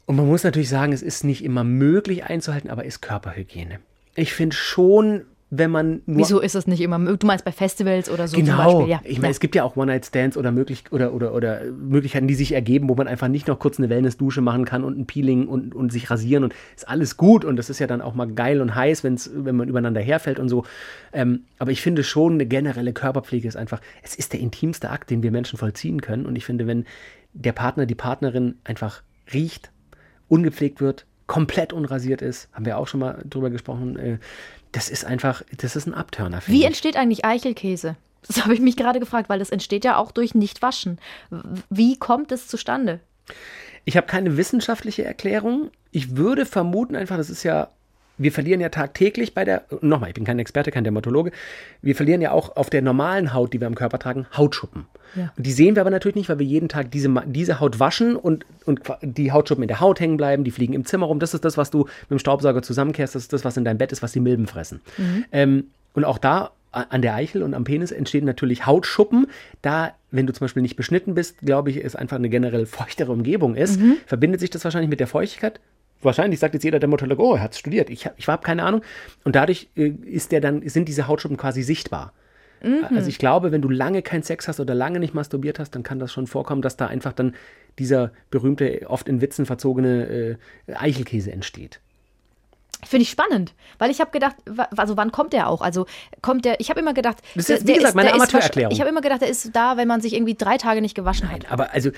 und 0.05 0.17
man 0.17 0.27
muss 0.27 0.45
natürlich 0.45 0.69
sagen, 0.69 0.93
es 0.93 1.03
ist 1.03 1.25
nicht 1.25 1.45
immer 1.45 1.65
möglich 1.65 2.25
einzuhalten, 2.25 2.71
aber 2.71 2.85
ist 2.85 3.03
Körperhygiene. 3.03 3.81
Ich 4.15 4.33
finde 4.33 4.55
schon, 4.57 5.27
wenn 5.49 5.71
man 5.71 6.03
nur 6.07 6.19
Wieso 6.19 6.41
ist 6.41 6.57
das 6.57 6.67
nicht 6.67 6.81
immer? 6.81 6.99
Du 6.99 7.27
meinst 7.27 7.45
bei 7.45 7.53
Festivals 7.53 8.11
oder 8.11 8.27
so 8.27 8.37
zum 8.37 8.45
Genau. 8.45 8.57
Beispiel? 8.57 8.91
Ja. 8.91 9.01
Ich 9.05 9.19
meine, 9.19 9.29
ja. 9.29 9.31
es 9.31 9.41
gibt 9.41 9.55
ja 9.55 9.63
auch 9.63 9.77
One-Night-Stands 9.77 10.37
oder, 10.37 10.51
möglich 10.51 10.85
oder, 10.91 11.15
oder, 11.15 11.35
oder 11.35 11.63
Möglichkeiten, 11.67 12.27
die 12.27 12.35
sich 12.35 12.53
ergeben, 12.53 12.89
wo 12.89 12.97
man 12.97 13.07
einfach 13.07 13.29
nicht 13.29 13.47
noch 13.47 13.61
kurz 13.61 13.79
eine 13.79 13.89
Wellness-Dusche 13.89 14.41
machen 14.41 14.65
kann 14.65 14.83
und 14.83 14.99
ein 14.99 15.07
Peeling 15.07 15.47
und, 15.47 15.73
und 15.75 15.93
sich 15.93 16.11
rasieren 16.11 16.43
und 16.43 16.55
ist 16.75 16.89
alles 16.89 17.17
gut 17.17 17.45
und 17.45 17.57
das 17.57 17.71
ist 17.71 17.79
ja 17.79 17.87
dann 17.87 18.01
auch 18.01 18.15
mal 18.15 18.27
geil 18.27 18.61
und 18.61 18.75
heiß, 18.75 19.05
wenn's, 19.05 19.31
wenn 19.33 19.55
man 19.55 19.69
übereinander 19.69 20.01
herfällt 20.01 20.41
und 20.41 20.49
so. 20.49 20.65
Ähm, 21.13 21.45
aber 21.61 21.71
ich 21.71 21.81
finde 21.81 22.03
schon, 22.03 22.35
eine 22.35 22.47
generelle 22.47 22.93
Körperpflege 22.93 23.47
ist 23.47 23.57
einfach, 23.57 23.81
es 24.03 24.17
ist 24.17 24.33
der 24.33 24.41
intimste 24.41 24.91
Akt, 24.91 25.11
den 25.11 25.23
wir 25.23 25.31
Menschen 25.31 25.59
vollziehen 25.59 26.01
können 26.01 26.27
und 26.27 26.35
ich 26.35 26.45
finde, 26.45 26.67
wenn 26.67 26.87
der 27.35 27.53
Partner, 27.53 27.87
die 27.87 27.95
Partnerin 27.95 28.57
einfach 28.65 29.03
riecht, 29.33 29.71
ungepflegt 30.27 30.81
wird, 30.81 31.07
komplett 31.27 31.73
unrasiert 31.73 32.23
ist, 32.23 32.49
haben 32.53 32.67
wir 32.67 32.79
auch 32.79 32.87
schon 32.89 33.01
mal 33.01 33.23
drüber 33.29 33.51
gesprochen, 33.51 33.97
äh, 33.97 34.19
das 34.77 34.91
ist 34.91 35.07
einfach, 35.07 35.43
das 35.57 35.75
ist 35.75 35.87
ein 35.87 35.95
Abturner. 35.95 36.43
finde 36.43 36.59
Wie 36.59 36.61
ich. 36.61 36.67
entsteht 36.67 36.97
eigentlich 36.97 37.25
Eichelkäse? 37.25 37.97
Das 38.29 38.43
habe 38.43 38.55
ich 38.55 38.61
mich 38.61 38.77
gerade 38.77 38.99
gefragt, 38.99 39.29
weil 39.29 39.39
das 39.39 39.51
entsteht 39.51 39.85
ja 39.85 39.99
auch 39.99 40.11
durch 40.11 40.35
Nichtwaschen. 40.35 40.99
Wie 41.71 41.97
kommt 41.97 42.33
es 42.33 42.49
zustande? 42.49 42.99
Ich 43.85 43.97
habe 43.97 44.09
keine 44.09 44.37
wissenschaftliche 44.37 45.05
Erklärung. 45.05 45.71
Ich 45.93 46.17
würde 46.17 46.45
vermuten 46.45 46.97
einfach, 46.97 47.19
das 47.19 47.31
ist 47.31 47.45
ja, 47.45 47.69
wir 48.19 48.33
verlieren 48.33 48.61
ja 48.61 48.69
tagtäglich 48.69 49.35
bei 49.35 49.45
der, 49.45 49.65
nochmal, 49.81 50.11
ich 50.11 50.15
bin 50.15 50.25
kein 50.25 50.39
Experte, 50.39 50.71
kein 50.71 50.85
Dermatologe, 50.85 51.33
wir 51.83 51.95
verlieren 51.95 52.21
ja 52.21 52.33
auch 52.33 52.57
auf 52.57 52.71
der 52.71 52.83
normalen 52.83 53.35
Haut, 53.35 53.53
die 53.53 53.61
wir 53.61 53.67
am 53.67 53.75
Körper 53.75 53.99
tragen, 53.99 54.27
Hautschuppen. 54.37 54.87
Ja. 55.15 55.33
Und 55.37 55.47
die 55.47 55.53
sehen 55.53 55.77
wir 55.77 55.83
aber 55.83 55.91
natürlich 55.91 56.17
nicht, 56.17 56.29
weil 56.29 56.39
wir 56.39 56.47
jeden 56.47 56.69
Tag 56.69 56.91
diese, 56.91 57.13
diese 57.27 57.61
Haut 57.61 57.81
waschen 57.81 58.17
und, 58.17 58.45
und 58.65 58.81
die 59.03 59.33
Hautschuppen 59.33 59.63
in 59.63 59.69
der 59.69 59.81
Haut 59.81 60.01
hängen 60.01 60.17
bleiben, 60.17 60.45
die 60.45 60.51
fliegen 60.51 60.75
im 60.75 60.85
Zimmer 60.85 61.07
rum. 61.07 61.21
Das 61.21 61.35
ist 61.35 61.45
das, 61.45 61.57
was 61.57 61.71
du 61.71 61.85
mit 61.85 62.11
dem 62.11 62.19
Staubsauger 62.19 62.63
zusammenkehrst, 62.63 63.15
das 63.15 63.25
ist 63.25 63.33
das, 63.33 63.45
was 63.45 63.57
in 63.57 63.65
deinem 63.65 63.79
Bett 63.79 63.93
ist, 63.93 64.03
was 64.03 64.13
die 64.13 64.21
Milben 64.21 64.47
fressen. 64.47 64.81
Ähm, 65.33 65.65
und 65.95 66.05
auch 66.05 66.19
da 66.19 66.51
an 66.73 67.01
der 67.01 67.15
Eichel 67.15 67.43
und 67.43 67.55
am 67.55 67.65
Penis 67.65 67.91
entstehen 67.91 68.27
natürlich 68.27 68.67
Hautschuppen. 68.67 69.29
Da, 69.63 69.95
wenn 70.11 70.27
du 70.27 70.35
zum 70.35 70.45
Beispiel 70.45 70.63
nicht 70.63 70.77
beschnitten 70.77 71.15
bist, 71.15 71.39
glaube 71.41 71.71
ich, 71.71 71.83
es 71.83 71.97
einfach 71.97 72.17
eine 72.17 72.29
generell 72.29 72.67
feuchtere 72.67 73.13
Umgebung 73.13 73.55
ist, 73.55 73.81
verbindet 74.07 74.41
sich 74.41 74.51
das 74.51 74.63
wahrscheinlich 74.65 74.91
mit 74.91 75.01
der 75.01 75.07
Feuchtigkeit. 75.07 75.59
Wahrscheinlich 76.03 76.39
sagt 76.41 76.55
jetzt 76.55 76.63
jeder 76.63 76.79
Dermatologe, 76.79 77.23
oh, 77.23 77.35
er 77.35 77.43
hat 77.43 77.57
studiert. 77.57 77.91
Ich, 77.91 78.09
ich 78.17 78.29
habe 78.29 78.43
keine 78.45 78.63
Ahnung. 78.65 78.83
Und 79.25 79.35
dadurch 79.37 79.69
äh, 79.77 79.89
ist 79.89 80.31
der 80.33 80.41
dann, 80.41 80.67
sind 80.69 80.89
diese 80.89 81.09
Hautschuppen 81.09 81.37
quasi 81.37 81.63
sichtbar. 81.63 82.13
Also 82.91 83.09
ich 83.11 83.19
glaube, 83.19 83.53
wenn 83.53 83.61
du 83.63 83.69
lange 83.69 84.01
keinen 84.03 84.23
Sex 84.23 84.49
hast 84.49 84.59
oder 84.61 84.75
lange 84.75 84.99
nicht 84.99 85.13
masturbiert 85.15 85.59
hast, 85.59 85.73
dann 85.75 85.83
kann 85.83 85.99
das 85.99 86.11
schon 86.13 86.27
vorkommen, 86.27 86.63
dass 86.63 86.77
da 86.77 86.87
einfach 86.87 87.13
dann 87.13 87.35
dieser 87.79 88.11
berühmte, 88.31 88.87
oft 88.89 89.09
in 89.09 89.21
Witzen 89.21 89.45
verzogene 89.47 90.39
äh, 90.69 90.73
Eichelkäse 90.75 91.31
entsteht. 91.31 91.81
Finde 92.85 93.03
ich 93.03 93.11
spannend, 93.11 93.55
weil 93.79 93.91
ich 93.91 94.01
habe 94.01 94.11
gedacht, 94.11 94.37
also 94.77 94.97
wann 94.97 95.13
kommt 95.13 95.33
der 95.35 95.49
auch? 95.49 95.61
Also 95.61 95.87
kommt 96.23 96.45
der, 96.47 96.59
ich 96.59 96.71
habe 96.71 96.81
immer 96.81 96.95
gedacht, 96.95 97.19
Das 97.35 97.47
der- 97.47 97.57
ist, 97.59 97.63
wie 97.65 97.67
der 97.69 97.77
gesagt, 97.77 97.95
meine 97.95 98.09
ist 98.09 98.15
Amateurerklärung. 98.17 98.71
wahrsch- 98.71 98.75
Ich 98.75 98.81
habe 98.81 98.91
immer 98.91 99.01
gedacht, 99.03 99.21
der 99.21 99.29
ist 99.29 99.51
da, 99.55 99.77
wenn 99.77 99.87
man 99.87 100.01
sich 100.01 100.15
irgendwie 100.15 100.35
drei 100.35 100.57
Tage 100.57 100.81
nicht 100.81 100.95
gewaschen 100.95 101.31
hat. 101.31 101.51
Aber 101.53 101.73
also, 101.73 101.91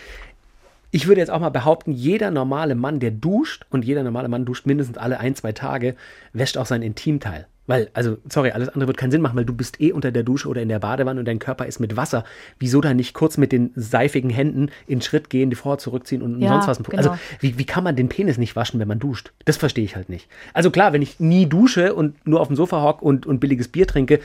ich 0.91 1.07
würde 1.07 1.21
jetzt 1.21 1.31
auch 1.31 1.41
mal 1.41 1.51
behaupten, 1.51 1.93
jeder 1.93 2.31
normale 2.31 2.75
Mann, 2.75 3.01
der 3.01 3.11
duscht, 3.11 3.67
und 3.71 3.85
jeder 3.85 4.03
normale 4.03 4.29
Mann 4.29 4.45
duscht 4.45 4.67
mindestens 4.67 4.99
alle 4.99 5.21
ein, 5.21 5.35
zwei 5.35 5.53
Tage, 5.53 5.95
wäscht 6.33 6.57
auch 6.57 6.67
sein 6.67 6.83
Intimteil. 6.83 7.47
Weil, 7.67 7.91
also, 7.93 8.17
sorry, 8.31 8.53
alles 8.53 8.71
andere 8.71 8.87
wird 8.87 8.97
keinen 8.97 9.11
Sinn 9.11 9.21
machen, 9.21 9.37
weil 9.37 9.45
du 9.45 9.53
bist 9.53 9.79
eh 9.79 9.93
unter 9.93 10.11
der 10.11 10.23
Dusche 10.23 10.49
oder 10.49 10.63
in 10.63 10.71
der 10.71 10.79
Badewanne 10.79 11.21
und 11.21 11.27
dein 11.29 11.39
Körper 11.39 11.67
ist 11.67 11.81
mit 11.81 11.99
Wasser. 11.99 12.25
Wieso 12.59 12.81
dann 12.81 12.97
nicht 12.97 13.13
kurz 13.13 13.37
mit 13.37 13.53
den 13.53 13.73
seifigen 13.75 14.31
Händen 14.31 14.71
in 14.87 15.03
Schritt 15.03 15.29
gehen, 15.29 15.51
die 15.51 15.57
vorher 15.57 15.77
zurückziehen 15.79 16.23
und 16.23 16.41
Ja, 16.41 16.63
sonst 16.63 16.67
was? 16.67 16.83
genau. 16.83 16.97
Also, 16.97 17.11
wie, 17.41 17.59
wie 17.59 17.67
kann 17.67 17.85
man 17.85 17.95
den 17.95 18.09
Penis 18.09 18.39
nicht 18.39 18.57
waschen, 18.57 18.81
wenn 18.81 18.89
man 18.89 18.99
duscht? 19.01 19.33
Das 19.45 19.59
verstehe 19.59 19.85
ich 19.85 19.97
halt 19.97 20.09
nicht. 20.09 20.29
Also 20.55 20.71
klar, 20.71 20.95
wenn 20.95 21.03
ich 21.03 21.21
nie 21.21 21.45
dusche 21.45 21.95
und 21.95 22.27
nur 22.27 22.41
auf 22.41 22.47
dem 22.49 22.57
Sofa 22.57 22.81
hock 22.83 23.03
und, 23.03 23.27
und 23.27 23.39
billiges 23.39 23.69
Bier 23.69 23.87
trinke, 23.87 24.21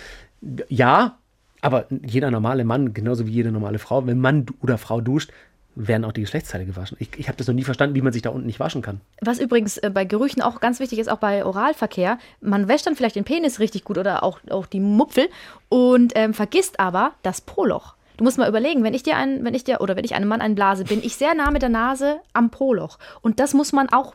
ja, 0.70 1.18
aber 1.60 1.88
jeder 2.02 2.32
normale 2.32 2.64
Mann, 2.64 2.94
genauso 2.94 3.28
wie 3.28 3.32
jede 3.32 3.52
normale 3.52 3.78
Frau, 3.80 4.08
wenn 4.08 4.20
Mann 4.20 4.46
oder 4.62 4.78
Frau 4.78 5.02
duscht, 5.02 5.32
werden 5.76 6.06
auch 6.06 6.12
die 6.12 6.22
Geschlechtsteile 6.22 6.66
gewaschen. 6.66 6.98
Ich, 7.00 7.10
ich 7.18 7.28
habe 7.28 7.38
das 7.38 7.48
noch 7.48 7.54
nie 7.54 7.64
verstanden, 7.64 7.96
wie 7.96 8.02
man 8.02 8.14
sich 8.14 8.22
da 8.22 8.30
unten 8.30 8.46
nicht 8.46 8.60
waschen 8.60 8.82
kann. 8.82 9.02
Was 9.22 9.40
übrigens 9.40 9.78
äh, 9.78 9.90
bei 9.90 10.06
Gerüchen 10.06 10.42
auch 10.42 10.60
ganz 10.60 10.80
wichtig 10.80 11.00
ist, 11.00 11.10
auch 11.10 11.18
bei 11.18 11.46
Oralverkehr, 11.46 12.20
man 12.42 12.68
wäscht 12.68 12.88
dann 12.88 12.96
vielleicht 12.96 13.16
den 13.16 13.24
Penis 13.24 13.60
richtig 13.60 13.84
gut 13.84 13.98
oder 13.98 14.24
auch, 14.24 14.40
auch 14.50 14.66
die 14.66 14.80
Mupfel 14.80 15.28
und 15.70 16.14
ähm, 16.16 16.34
vergisst 16.34 16.80
aber 16.80 17.14
das 17.24 17.42
Po-Loch. 17.42 17.96
Du 18.18 18.24
musst 18.24 18.38
mal 18.38 18.48
überlegen, 18.48 18.84
wenn 18.84 18.94
ich 18.94 19.04
dir 19.04 19.18
ein, 19.18 19.44
wenn 19.44 19.56
ich 19.56 19.64
dir 19.64 19.82
oder 19.82 19.96
wenn 19.96 20.06
ich 20.06 20.14
einem 20.14 20.28
Mann 20.28 20.42
einblase, 20.42 20.84
bin 20.84 21.04
ich 21.04 21.16
sehr 21.16 21.34
nah 21.34 21.50
mit 21.50 21.64
der 21.64 21.70
Nase 21.70 22.20
am 22.34 22.52
Po-Loch. 22.52 23.00
Und 23.22 23.40
das 23.40 23.54
muss 23.56 23.74
man 23.74 23.90
auch 23.90 24.14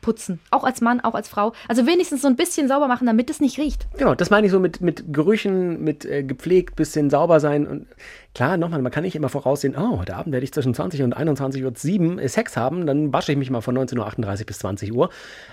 mitputzen. 0.00 0.40
Auch 0.50 0.64
als 0.64 0.80
Mann, 0.80 1.00
auch 1.00 1.14
als 1.14 1.28
Frau. 1.28 1.52
Also 1.68 1.86
wenigstens 1.86 2.22
so 2.22 2.28
ein 2.28 2.36
bisschen 2.36 2.68
sauber 2.68 2.88
machen, 2.88 3.06
damit 3.06 3.30
es 3.30 3.40
nicht 3.40 3.58
riecht. 3.58 3.86
Genau, 3.96 4.14
das 4.14 4.30
meine 4.30 4.46
ich 4.46 4.52
so 4.52 4.58
mit, 4.58 4.80
mit 4.80 5.12
Gerüchen, 5.12 5.82
mit 5.82 6.04
äh, 6.04 6.22
gepflegt, 6.22 6.76
bisschen 6.76 7.10
sauber 7.10 7.40
sein. 7.40 7.66
Und 7.66 7.86
klar, 8.34 8.56
nochmal, 8.56 8.82
man 8.82 8.92
kann 8.92 9.04
nicht 9.04 9.16
immer 9.16 9.28
voraussehen, 9.28 9.74
oh, 9.76 9.98
heute 9.98 10.16
Abend 10.16 10.32
werde 10.32 10.44
ich 10.44 10.52
zwischen 10.52 10.74
20 10.74 11.02
und 11.02 11.16
21.07 11.16 12.20
Uhr 12.20 12.28
Sex 12.28 12.56
haben, 12.56 12.86
dann 12.86 13.12
wasche 13.12 13.32
ich 13.32 13.38
mich 13.38 13.50
mal 13.50 13.60
von 13.60 13.76
19.38 13.76 14.40
Uhr 14.40 14.46
bis 14.46 14.58
20 14.58 14.92
Uhr. 14.92 15.10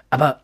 Aber 0.09 0.41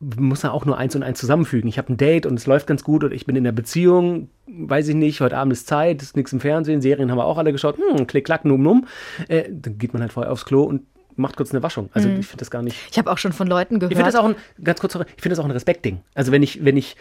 muss 0.00 0.42
man 0.42 0.52
auch 0.52 0.66
nur 0.66 0.76
eins 0.76 0.94
und 0.96 1.02
eins 1.02 1.18
zusammenfügen. 1.18 1.68
Ich 1.68 1.78
habe 1.78 1.92
ein 1.92 1.96
Date 1.96 2.26
und 2.26 2.38
es 2.38 2.46
läuft 2.46 2.66
ganz 2.66 2.84
gut 2.84 3.04
oder 3.04 3.14
ich 3.14 3.24
bin 3.24 3.36
in 3.36 3.46
einer 3.46 3.52
Beziehung, 3.52 4.28
weiß 4.46 4.88
ich 4.88 4.94
nicht, 4.94 5.20
heute 5.20 5.38
Abend 5.38 5.52
ist 5.52 5.66
Zeit, 5.66 6.02
ist 6.02 6.16
nichts 6.16 6.32
im 6.32 6.40
Fernsehen, 6.40 6.82
Serien 6.82 7.10
haben 7.10 7.16
wir 7.16 7.24
auch 7.24 7.38
alle 7.38 7.52
geschaut, 7.52 7.78
hm, 7.78 8.06
klick, 8.06 8.26
klack, 8.26 8.44
num, 8.44 8.62
num. 8.62 8.86
Äh, 9.28 9.44
dann 9.50 9.78
geht 9.78 9.94
man 9.94 10.02
halt 10.02 10.12
vorher 10.12 10.30
aufs 10.30 10.44
Klo 10.44 10.64
und 10.64 10.82
macht 11.16 11.36
kurz 11.36 11.52
eine 11.52 11.62
Waschung. 11.62 11.90
Also 11.92 12.08
ich 12.08 12.26
finde 12.26 12.40
das 12.40 12.50
gar 12.50 12.62
nicht. 12.62 12.76
Ich 12.90 12.98
habe 12.98 13.10
auch 13.10 13.18
schon 13.18 13.32
von 13.32 13.46
Leuten 13.46 13.78
gehört. 13.78 13.92
Ich 13.92 13.96
finde 13.96 14.10
das 14.10 14.20
auch 14.20 14.26
ein, 14.26 14.36
ganz 14.62 14.80
kurz, 14.80 14.94
ich 14.94 15.22
finde 15.22 15.30
das 15.30 15.38
auch 15.38 15.44
ein 15.44 15.50
Respektding. 15.50 16.00
Also 16.14 16.32
wenn 16.32 16.42
ich, 16.42 16.64
wenn 16.64 16.76
ich 16.76 16.96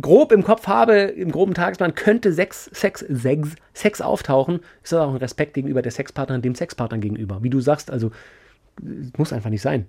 grob 0.00 0.32
im 0.32 0.42
Kopf 0.42 0.66
habe, 0.66 0.94
im 0.94 1.30
groben 1.30 1.54
Tagesplan, 1.54 1.94
könnte 1.94 2.32
Sex, 2.32 2.70
Sex, 2.72 3.00
Sex, 3.08 3.50
Sex 3.72 4.00
auftauchen, 4.00 4.60
ist 4.82 4.92
das 4.92 5.00
auch 5.00 5.10
ein 5.10 5.16
Respekt 5.16 5.54
gegenüber 5.54 5.82
der 5.82 5.92
Sexpartnerin, 5.92 6.42
dem 6.42 6.54
Sexpartner 6.54 6.98
gegenüber. 6.98 7.42
Wie 7.42 7.50
du 7.50 7.60
sagst, 7.60 7.90
also 7.90 8.10
es 8.82 9.16
muss 9.16 9.32
einfach 9.32 9.50
nicht 9.50 9.62
sein. 9.62 9.86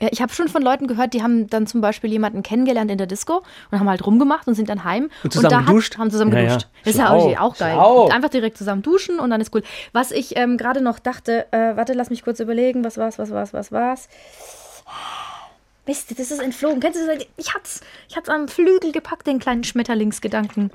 Ja, 0.00 0.08
ich 0.10 0.20
habe 0.20 0.32
schon 0.32 0.48
von 0.48 0.60
Leuten 0.62 0.86
gehört, 0.88 1.14
die 1.14 1.22
haben 1.22 1.46
dann 1.48 1.66
zum 1.66 1.80
Beispiel 1.80 2.10
jemanden 2.10 2.42
kennengelernt 2.42 2.90
in 2.90 2.98
der 2.98 3.06
Disco 3.06 3.42
und 3.70 3.78
haben 3.80 3.88
halt 3.88 4.04
rumgemacht 4.06 4.46
und 4.46 4.54
sind 4.54 4.68
dann 4.68 4.84
heim. 4.84 5.08
Und 5.24 5.32
zusammen 5.32 5.50
da 5.50 5.60
geduscht? 5.60 5.94
Hat, 5.94 5.98
haben 6.00 6.10
zusammen 6.10 6.32
Ja, 6.32 6.38
ja. 6.40 6.46
geduscht. 6.48 6.68
Das 6.84 6.92
ist 6.94 6.98
ja 6.98 7.10
auch, 7.10 7.40
auch 7.40 7.56
geil. 7.56 7.72
schlau. 7.72 8.08
Einfach 8.08 8.28
direkt 8.28 8.58
zusammen 8.58 8.82
duschen 8.82 9.18
und 9.18 9.30
dann 9.30 9.40
ist 9.40 9.54
cool. 9.54 9.62
Was 9.92 10.10
ich 10.10 10.36
ähm, 10.36 10.58
gerade 10.58 10.82
noch 10.82 10.98
dachte, 10.98 11.46
äh, 11.50 11.76
warte, 11.76 11.94
lass 11.94 12.10
mich 12.10 12.22
kurz 12.22 12.40
überlegen, 12.40 12.84
was 12.84 12.98
war's, 12.98 13.18
was 13.18 13.30
war's, 13.30 13.54
was 13.54 13.72
war's. 13.72 14.08
Mist, 15.86 16.10
das 16.18 16.30
ist 16.30 16.40
entflogen. 16.42 16.80
Kennst 16.80 17.00
du 17.00 17.06
das? 17.06 17.24
Ich 17.36 17.54
hat's, 17.54 17.80
ich 18.08 18.16
hat's 18.16 18.28
am 18.28 18.48
Flügel 18.48 18.90
gepackt, 18.92 19.26
den 19.26 19.38
kleinen 19.38 19.62
Schmetterlingsgedanken. 19.62 20.72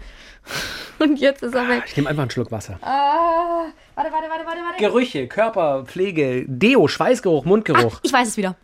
Und 1.00 1.20
jetzt 1.20 1.44
ist 1.44 1.54
er 1.54 1.68
weg. 1.68 1.84
Ich 1.88 1.98
nehme 1.98 2.10
einfach 2.10 2.24
einen 2.24 2.32
Schluck 2.32 2.52
Wasser. 2.52 2.80
Ah, 2.82 3.66
warte, 3.96 4.12
warte, 4.12 4.30
warte, 4.30 4.46
warte, 4.46 4.60
warte. 4.62 4.78
Gerüche, 4.80 5.28
Körper, 5.28 5.84
Pflege, 5.86 6.46
Deo, 6.48 6.88
Schweißgeruch, 6.88 7.46
Mundgeruch. 7.46 8.00
Ich 8.04 8.14
weiß 8.14 8.28
es 8.30 8.38
wieder. 8.38 8.56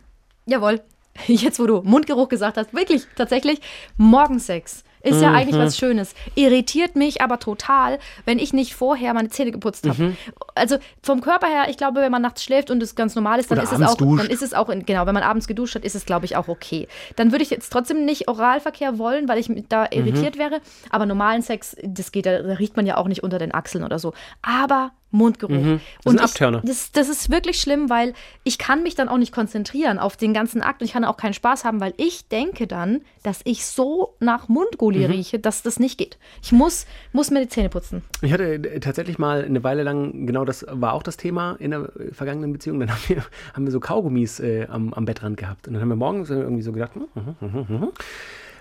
Jawohl. 0.48 0.80
Jetzt, 1.26 1.58
wo 1.58 1.66
du 1.66 1.82
Mundgeruch 1.82 2.28
gesagt 2.28 2.56
hast, 2.56 2.72
wirklich, 2.74 3.02
tatsächlich, 3.16 3.60
Morgensex 3.96 4.84
ist 5.02 5.20
ja 5.22 5.32
eigentlich 5.32 5.54
Mhm. 5.54 5.60
was 5.64 5.76
Schönes. 5.78 6.14
Irritiert 6.34 6.96
mich 6.96 7.22
aber 7.22 7.38
total, 7.38 7.98
wenn 8.24 8.38
ich 8.40 8.52
nicht 8.52 8.74
vorher 8.74 9.14
meine 9.14 9.28
Zähne 9.28 9.52
geputzt 9.52 9.88
habe. 9.88 10.02
Mhm. 10.02 10.16
Also 10.56 10.78
vom 11.02 11.20
Körper 11.20 11.46
her, 11.46 11.66
ich 11.70 11.76
glaube, 11.76 12.00
wenn 12.00 12.10
man 12.10 12.20
nachts 12.22 12.42
schläft 12.42 12.70
und 12.70 12.82
es 12.82 12.94
ganz 12.96 13.14
normal 13.14 13.38
ist, 13.38 13.50
dann 13.50 13.58
Oder 13.58 13.64
ist 13.64 13.72
es 13.72 13.80
auch, 13.88 13.96
duscht. 13.96 14.24
dann 14.24 14.30
ist 14.30 14.42
es 14.42 14.54
auch, 14.54 14.68
in, 14.68 14.84
genau, 14.86 15.06
wenn 15.06 15.14
man 15.14 15.22
abends 15.22 15.46
geduscht 15.46 15.76
hat, 15.76 15.84
ist 15.84 15.94
es, 15.94 16.04
glaube 16.04 16.24
ich, 16.24 16.36
auch 16.36 16.48
okay. 16.48 16.88
Dann 17.16 17.30
würde 17.30 17.44
ich 17.44 17.50
jetzt 17.50 17.70
trotzdem 17.72 18.04
nicht 18.04 18.28
Oralverkehr 18.28 18.98
wollen, 18.98 19.28
weil 19.28 19.38
ich 19.38 19.48
Mhm. 19.48 19.64
da 19.68 19.86
irritiert 19.90 20.36
wäre. 20.36 20.60
Aber 20.90 21.06
normalen 21.06 21.42
Sex, 21.42 21.76
das 21.82 22.10
geht, 22.10 22.26
da 22.26 22.32
riecht 22.32 22.76
man 22.76 22.84
ja 22.86 22.96
auch 22.96 23.06
nicht 23.06 23.22
unter 23.22 23.38
den 23.38 23.54
Achseln 23.54 23.84
oder 23.84 23.98
so. 24.00 24.14
Aber 24.42 24.90
Mundgeruch. 25.10 25.54
Mhm. 25.54 25.80
Das 26.04 26.14
ist 26.32 26.42
ein 26.42 26.54
ich- 26.56 26.60
das, 26.64 26.92
das 26.92 27.08
ist 27.08 27.30
wirklich 27.30 27.60
schlimm, 27.60 27.88
weil 27.88 28.12
ich 28.44 28.58
kann 28.58 28.82
mich 28.82 28.94
dann 28.94 29.08
auch 29.08 29.16
nicht 29.16 29.32
konzentrieren 29.32 29.98
auf 29.98 30.16
den 30.16 30.34
ganzen 30.34 30.60
Akt 30.62 30.80
und 30.82 30.86
ich 30.86 30.92
kann 30.92 31.04
auch 31.04 31.16
keinen 31.16 31.32
Spaß 31.34 31.64
haben, 31.64 31.80
weil 31.80 31.94
ich 31.96 32.28
denke 32.28 32.66
dann, 32.66 33.00
dass 33.22 33.40
ich 33.44 33.64
so 33.64 34.14
nach 34.20 34.48
Mundgulli 34.48 35.00
Mhm. 35.00 35.12
rieche, 35.12 35.38
dass 35.38 35.62
das 35.62 35.80
nicht 35.80 35.96
geht. 35.98 36.18
Ich 36.42 36.52
muss, 36.52 36.86
muss 37.12 37.30
mir 37.30 37.40
die 37.40 37.48
Zähne 37.48 37.68
putzen. 37.70 38.02
Ich 38.20 38.32
hatte 38.32 38.44
äh, 38.54 38.80
tatsächlich 38.80 39.18
mal 39.18 39.44
eine 39.44 39.64
Weile 39.64 39.82
lang, 39.82 40.26
genau 40.26 40.44
das 40.44 40.66
war 40.68 40.92
auch 40.92 41.02
das 41.02 41.16
Thema 41.16 41.56
in 41.58 41.70
der 41.70 41.90
äh, 41.98 42.12
vergangenen 42.12 42.52
Beziehung. 42.52 42.78
Dann 42.80 42.90
haben 42.92 43.00
wir, 43.08 43.24
haben 43.54 43.64
wir 43.64 43.72
so 43.72 43.80
Kaugummis 43.80 44.40
äh, 44.40 44.66
am, 44.68 44.92
am 44.92 45.04
Bettrand 45.06 45.36
gehabt. 45.38 45.66
Und 45.68 45.74
dann 45.74 45.82
haben 45.82 45.88
wir 45.88 45.96
morgens 45.96 46.28
irgendwie 46.30 46.62
so 46.62 46.72
gedacht, 46.72 46.92
hm, 46.94 47.06
mhm, 47.14 47.36
mhm, 47.40 47.66
mhm. 47.68 47.88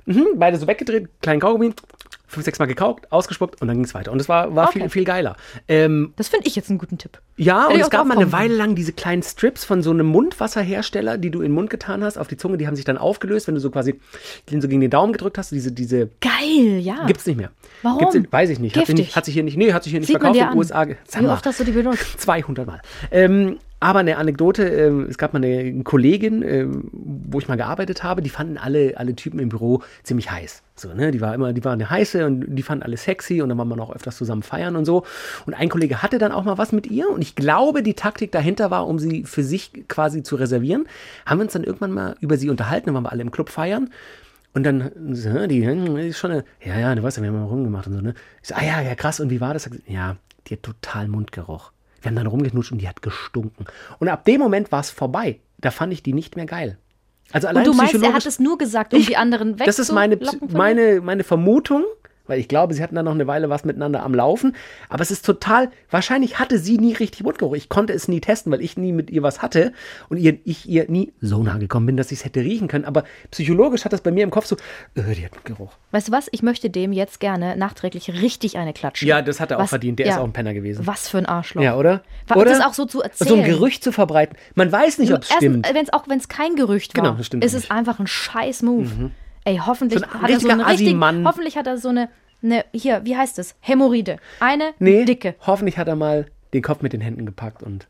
Mhm, 0.06 0.26
beide 0.38 0.58
so 0.58 0.68
weggedreht, 0.68 1.10
kleinen 1.22 1.42
Kaugummi, 1.42 1.74
fünf, 2.28 2.44
sechs 2.46 2.60
Mal 2.60 2.66
gekaukt, 2.66 3.12
ausgespuckt 3.12 3.62
und 3.62 3.68
dann 3.68 3.78
ging 3.78 3.86
es 3.86 3.94
weiter. 3.94 4.12
Und 4.12 4.20
es 4.20 4.28
war, 4.30 4.54
war 4.56 4.68
Okay. 4.68 4.82
viel, 4.82 4.90
viel 4.90 5.04
geiler. 5.06 5.36
Ähm, 5.68 6.14
Das 6.18 6.28
finde 6.28 6.48
ich 6.48 6.56
jetzt 6.56 6.70
einen 6.70 6.78
guten 6.78 6.98
Tipp. 6.98 7.20
ja, 7.38 7.64
Hätte 7.64 7.74
und 7.76 7.80
es 7.82 7.90
gab 7.90 8.06
mal 8.06 8.18
eine 8.18 8.32
Weile 8.32 8.54
lang 8.56 8.76
diese 8.76 8.92
kleinen 8.94 9.24
Strips 9.24 9.64
von 9.64 9.82
so 9.82 9.92
einem 9.92 10.08
Mundwasserhersteller, 10.08 11.18
die 11.18 11.32
du 11.32 11.40
in 11.40 11.50
den 11.50 11.56
Mund 11.56 11.70
getan 11.70 12.04
hast, 12.04 12.18
auf 12.18 12.28
die 12.28 12.38
Zunge, 12.38 12.58
die 12.58 12.68
haben 12.68 12.76
sich 12.76 12.86
dann 12.86 12.98
aufgelöst, 12.98 13.48
wenn 13.48 13.56
du 13.56 13.62
so 13.62 13.70
quasi 13.72 14.00
den 14.52 14.62
so 14.62 14.68
gegen 14.68 14.82
den 14.82 14.90
Daumen 14.92 15.14
gedrückt 15.14 15.38
hast. 15.38 15.52
Diese, 15.52 15.72
diese 15.72 16.10
Geil, 16.22 16.80
ja. 16.80 17.06
gibt's 17.06 17.26
nicht 17.26 17.38
mehr. 17.38 17.52
Warum? 17.82 18.12
Gibt's 18.12 18.32
weiß 18.32 18.50
ich 18.50 18.60
nicht. 18.60 18.76
Hat 18.76 18.86
sich 18.88 18.96
Giftig. 18.96 19.06
nicht. 19.08 19.16
Hat 19.16 19.26
sich 19.26 19.34
hier 19.34 19.44
nicht, 19.44 19.58
nee, 19.58 19.74
hat 19.74 19.84
sich 19.84 19.92
hier 19.92 20.00
nicht 20.00 20.08
Sieht 20.08 20.18
verkauft 20.20 20.40
in 20.40 20.48
den. 20.50 20.58
USA. 20.58 20.86
Wie 20.88 21.28
oft 21.28 21.46
hast 21.46 21.60
du 21.60 21.64
die 21.64 21.72
benutzt? 21.72 22.20
200 22.22 22.68
Mal. 22.68 22.82
Ähm, 23.12 23.58
Aber 23.80 24.00
eine 24.00 24.18
Anekdote, 24.18 24.64
ähm, 24.64 25.06
es 25.08 25.20
gab 25.20 25.34
mal 25.34 25.44
eine 25.44 25.84
Kollegin, 25.84 26.42
ähm, 26.42 26.90
wo 26.92 27.40
ich 27.40 27.48
mal 27.48 27.58
gearbeitet 27.58 28.04
habe, 28.04 28.24
die 28.24 28.30
fanden 28.30 28.58
alle, 28.58 28.98
alle 28.98 29.16
Typen 29.16 29.40
im 29.40 29.50
Büro 29.50 29.84
ziemlich 30.02 30.32
heiß. 30.32 30.64
So, 30.76 30.94
ne? 30.96 31.12
Die 31.12 31.22
war 31.22 31.36
immer, 31.36 31.54
die 31.54 31.64
war 31.64 31.74
eine 31.74 31.88
heiße 31.88 32.26
und 32.26 32.56
die 32.56 32.64
fanden 32.64 32.84
alle 32.84 32.98
sexy 32.98 33.42
und 33.42 33.50
dann 33.50 33.58
war 33.60 33.66
man 33.66 33.80
auch 33.80 33.94
öfters 33.94 34.18
zusammen 34.18 34.42
feiern 34.42 34.76
und 34.76 34.86
so. 34.86 35.04
Und 35.46 35.54
ein 35.54 35.70
Kollege 35.70 36.02
hatte 36.02 36.18
dann 36.18 36.32
auch 36.32 36.44
mal 36.44 36.58
was 36.58 36.72
mit 36.72 36.88
ihr 36.88 37.08
und 37.10 37.22
ich 37.22 37.36
glaube, 37.36 37.84
die 37.84 37.94
Taktik 37.94 38.32
dahinter 38.32 38.72
war, 38.72 38.88
um 38.88 38.98
sie 38.98 39.24
für 39.26 39.44
sich 39.44 39.72
quasi 39.88 40.24
zu 40.24 40.38
reservieren. 40.38 40.88
Haben 41.28 41.40
wir 41.40 41.44
uns 41.44 41.54
dann 41.54 41.64
irgendwann 41.64 41.92
mal 41.92 42.16
über 42.20 42.38
sie 42.38 42.50
unterhalten, 42.50 42.88
dann 42.88 42.96
waren 42.96 43.04
wir 43.04 43.12
alle 43.12 43.22
im 43.22 43.32
Club 43.32 43.50
feiern. 43.50 43.92
Und 44.54 44.64
dann, 44.64 44.90
so, 45.12 45.46
die, 45.46 45.62
die 45.62 46.08
ist 46.08 46.18
schon 46.18 46.32
eine, 46.32 46.46
ja, 46.66 46.80
ja, 46.80 46.96
du 46.96 47.04
weißt 47.04 47.18
ja, 47.18 47.24
wir 47.24 47.30
haben 47.30 47.40
mal 47.40 47.46
rumgemacht 47.46 47.86
und 47.86 47.94
so, 47.94 48.02
ne? 48.02 48.16
Ich 48.42 48.48
so, 48.48 48.56
ah 48.56 48.64
ja, 48.64 48.82
ja, 48.82 48.96
krass, 48.96 49.20
und 49.20 49.30
wie 49.30 49.40
war 49.40 49.54
das? 49.54 49.70
Ja, 49.86 50.16
die 50.48 50.56
hat 50.56 50.64
total 50.64 51.08
Mundgeruch. 51.08 51.72
Wir 52.02 52.10
haben 52.10 52.16
dann 52.16 52.28
rumgeknutscht 52.28 52.72
und 52.72 52.80
die 52.80 52.88
hat 52.88 53.02
gestunken. 53.02 53.66
Und 54.00 54.08
ab 54.08 54.26
dem 54.26 54.40
Moment 54.40 54.72
war 54.72 54.80
es 54.82 54.90
vorbei. 54.90 55.40
Da 55.58 55.72
fand 55.72 55.92
ich 55.94 56.04
die 56.04 56.14
nicht 56.14 56.36
mehr 56.36 56.46
geil. 56.46 56.78
Also 57.32 57.48
allein 57.48 57.66
Und 57.68 57.74
du 57.74 57.78
meinst, 57.78 57.96
er 57.96 58.14
hat 58.14 58.26
es 58.26 58.40
nur 58.40 58.58
gesagt, 58.58 58.94
um 58.94 59.00
Ich- 59.00 59.08
die 59.08 59.18
anderen 59.18 59.58
Das 59.58 59.80
ist 59.80 59.92
meine, 59.92 60.20
wegzulocken 60.20 60.56
meine, 60.56 61.02
meine 61.02 61.24
Vermutung, 61.24 61.84
weil 62.28 62.40
ich 62.40 62.48
glaube, 62.48 62.74
sie 62.74 62.84
hatten 62.84 62.96
dann 62.96 63.06
noch 63.06 63.14
eine 63.14 63.28
Weile 63.28 63.50
was 63.50 63.66
miteinander 63.66 64.04
am 64.04 64.14
Laufen. 64.14 64.56
Aber 64.90 65.02
es 65.02 65.12
ist 65.12 65.26
total, 65.26 65.70
wahrscheinlich 65.90 66.40
hatte 66.40 66.60
sie 66.60 66.78
nie 66.78 66.94
richtig 66.94 67.24
Mundgeruch. 67.24 67.56
Ich 67.56 67.70
konnte 67.70 67.94
es 67.94 68.08
nie 68.08 68.22
testen, 68.22 68.52
weil 68.52 68.62
ich 68.62 68.78
nie 68.78 68.92
mit 68.92 69.10
ihr 69.10 69.24
was 69.24 69.42
hatte 69.42 69.74
und 70.10 70.18
ihr, 70.18 70.38
ich 70.46 70.68
ihr 70.70 70.90
nie 70.90 71.14
so 71.22 71.44
nah 71.44 71.58
gekommen 71.58 71.86
bin, 71.86 71.98
dass 71.98 72.12
ich 72.12 72.20
es 72.20 72.26
hätte 72.26 72.42
riechen 72.42 72.68
können. 72.68 72.86
Aber 72.86 73.04
psychologisch 73.32 73.86
hat 73.86 73.94
das 73.94 74.02
bei 74.02 74.12
mir 74.12 74.24
im 74.24 74.32
Kopf 74.32 74.46
so, 74.46 74.56
äh, 74.96 75.14
die 75.16 75.26
hat 75.26 75.34
Mundgeruch. 75.34 75.72
Weißt 75.92 76.08
du 76.10 76.12
was? 76.12 76.28
Ich 76.32 76.44
möchte 76.44 76.70
dem 76.70 76.94
jetzt 76.94 77.20
gerne 77.20 77.56
nachträglich 77.58 78.10
richtig 78.22 78.58
eine 78.58 78.74
klatschen. 78.74 79.08
Ja, 79.08 79.22
das 79.22 79.40
hat 79.40 79.52
er 79.52 79.58
auch 79.58 79.64
Was- 79.64 79.70
verdient. 79.70 80.00
Der 80.00 80.08
ja. 80.08 80.14
ist 80.14 80.20
auch 80.20 80.24
ein 80.26 80.34
Penner 80.34 80.54
gewesen. 80.54 80.86
Was 80.86 81.08
für 81.08 81.18
ein 81.18 81.26
Arschloch. 81.26 81.62
Ja, 81.62 81.76
oder? 81.78 82.02
Wa- 82.28 82.36
oder? 82.36 82.52
Das 82.52 82.62
auch 82.62 82.74
so 82.74 82.86
zu 82.86 83.02
erzählen. 83.02 83.28
So 83.30 83.36
ein 83.36 83.44
Gerücht 83.46 83.84
zu 83.84 83.92
verbreiten. 83.92 84.38
Man 84.56 84.72
weiß 84.72 84.98
nicht, 85.00 85.14
ob 85.14 85.22
es 85.22 85.28
stimmt. 85.32 85.66
Erstens, 85.66 85.76
wenn's 85.80 85.94
auch 85.94 86.08
wenn 86.08 86.20
es 86.20 86.28
kein 86.28 86.56
Gerücht 86.56 86.96
war, 86.98 87.04
Genau, 87.04 87.16
das 87.18 87.26
stimmt 87.28 87.44
ist 87.44 87.54
auch 87.56 87.60
es 87.60 87.72
einfach 87.72 88.00
ein 88.00 88.08
scheiß 88.08 88.62
Move. 88.64 89.12
Ey, 89.48 89.62
hoffentlich 89.66 90.02
So 90.02 90.06
hat 90.08 90.14
er 90.14 90.20
so 90.20 90.26
richtiger 90.34 90.54
eine 90.54 90.68
richtig, 90.68 90.88
Assi-Mann. 90.88 91.26
hoffentlich 91.26 91.56
hat 91.58 91.68
er 91.68 91.78
so 91.78 91.88
eine, 91.90 92.10
eine 92.44 92.66
hier, 92.74 93.06
wie 93.06 93.16
heißt 93.16 93.40
es? 93.40 93.56
Hämorrhoide. 93.62 94.18
Eine 94.42 94.74
Nee, 94.80 95.06
dicke. 95.06 95.36
hoffentlich 95.46 95.78
hat 95.78 95.88
er 95.88 95.96
mal 95.96 96.26
den 96.54 96.62
Kopf 96.62 96.82
mit 96.82 96.92
den 96.92 97.00
Händen 97.02 97.26
gepackt 97.26 97.64
und 97.64 97.88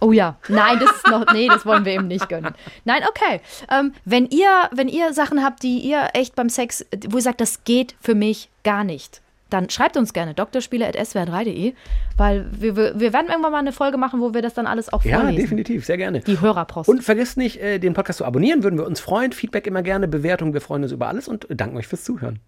Oh 0.00 0.12
ja, 0.12 0.36
nein, 0.48 0.78
das 0.80 0.90
ist 0.90 1.06
noch, 1.08 1.32
nee, 1.32 1.48
das 1.48 1.64
wollen 1.66 1.84
wir 1.84 1.94
ihm 1.94 2.06
nicht 2.08 2.28
gönnen. 2.28 2.54
Nein, 2.84 3.02
okay. 3.08 3.40
Ähm, 3.70 3.92
wenn 4.04 4.26
ihr, 4.26 4.68
wenn 4.72 4.88
ihr 4.88 5.12
Sachen 5.14 5.42
habt, 5.42 5.62
die 5.62 5.78
ihr 5.78 6.08
echt 6.12 6.34
beim 6.36 6.48
Sex, 6.48 6.84
wo 7.08 7.16
ihr 7.16 7.22
sagt, 7.22 7.40
das 7.40 7.64
geht 7.64 7.94
für 8.00 8.14
mich 8.14 8.50
gar 8.64 8.84
nicht, 8.84 9.22
dann 9.54 9.70
schreibt 9.70 9.96
uns 9.96 10.12
gerne 10.12 10.34
drspiele.swr3.de, 10.34 11.74
weil 12.16 12.46
wir, 12.50 12.76
wir, 12.76 12.98
wir 12.98 13.12
werden 13.12 13.28
irgendwann 13.28 13.52
mal 13.52 13.58
eine 13.58 13.72
Folge 13.72 13.96
machen, 13.96 14.20
wo 14.20 14.34
wir 14.34 14.42
das 14.42 14.54
dann 14.54 14.66
alles 14.66 14.92
auch 14.92 15.04
ja, 15.04 15.20
vorlesen. 15.20 15.40
definitiv, 15.40 15.84
sehr 15.86 15.96
gerne. 15.96 16.20
Die 16.20 16.40
Hörerpost. 16.40 16.88
Und 16.88 17.04
vergesst 17.04 17.36
nicht, 17.36 17.60
äh, 17.60 17.78
den 17.78 17.94
Podcast 17.94 18.18
zu 18.18 18.24
abonnieren, 18.24 18.64
würden 18.64 18.78
wir 18.78 18.86
uns 18.86 18.98
freuen. 18.98 19.32
Feedback 19.32 19.68
immer 19.68 19.82
gerne, 19.82 20.08
Bewertung, 20.08 20.54
wir 20.54 20.60
freuen 20.60 20.82
uns 20.82 20.90
über 20.90 21.06
alles 21.06 21.28
und 21.28 21.46
danken 21.48 21.76
euch 21.76 21.86
fürs 21.86 22.02
Zuhören. 22.02 22.40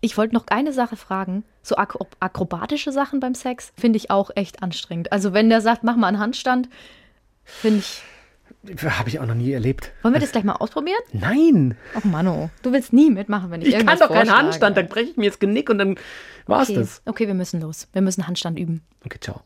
Ich 0.00 0.16
wollte 0.16 0.34
noch 0.34 0.46
eine 0.48 0.72
Sache 0.72 0.96
fragen. 0.96 1.44
So 1.62 1.76
akro 1.76 2.06
akrobatische 2.18 2.90
Sachen 2.90 3.20
beim 3.20 3.34
Sex 3.34 3.72
finde 3.76 3.96
ich 3.96 4.10
auch 4.10 4.30
echt 4.34 4.62
anstrengend. 4.62 5.12
Also 5.12 5.32
wenn 5.32 5.48
der 5.48 5.60
sagt, 5.60 5.84
mach 5.84 5.96
mal 5.96 6.08
einen 6.08 6.18
Handstand, 6.18 6.68
finde 7.44 7.78
ich. 7.80 8.02
Habe 8.84 9.08
ich 9.08 9.20
auch 9.20 9.26
noch 9.26 9.34
nie 9.34 9.52
erlebt. 9.52 9.92
Wollen 10.02 10.14
wir 10.14 10.20
das 10.20 10.32
gleich 10.32 10.44
mal 10.44 10.54
ausprobieren? 10.56 10.98
Nein, 11.12 11.76
Ach 11.94 12.04
Mano, 12.04 12.50
du 12.62 12.72
willst 12.72 12.92
nie 12.92 13.10
mitmachen, 13.10 13.50
wenn 13.50 13.62
ich, 13.62 13.68
ich 13.68 13.74
kann 13.74 13.82
irgendwas 13.86 14.00
doch 14.00 14.08
keinen 14.08 14.26
vorschlage. 14.26 14.46
Handstand, 14.46 14.76
dann 14.76 14.88
breche 14.88 15.10
ich 15.10 15.16
mir 15.16 15.30
das 15.30 15.38
Genick 15.38 15.70
und 15.70 15.78
dann 15.78 15.96
war's 16.46 16.68
Okay. 16.68 16.78
das. 16.80 17.00
okay, 17.06 17.26
wir 17.28 17.34
müssen 17.34 17.60
los. 17.60 17.86
Wir 17.92 18.02
müssen 18.02 18.26
Handstand 18.26 18.58
üben. 18.58 18.82
Okay, 19.04 19.18
ciao. 19.20 19.42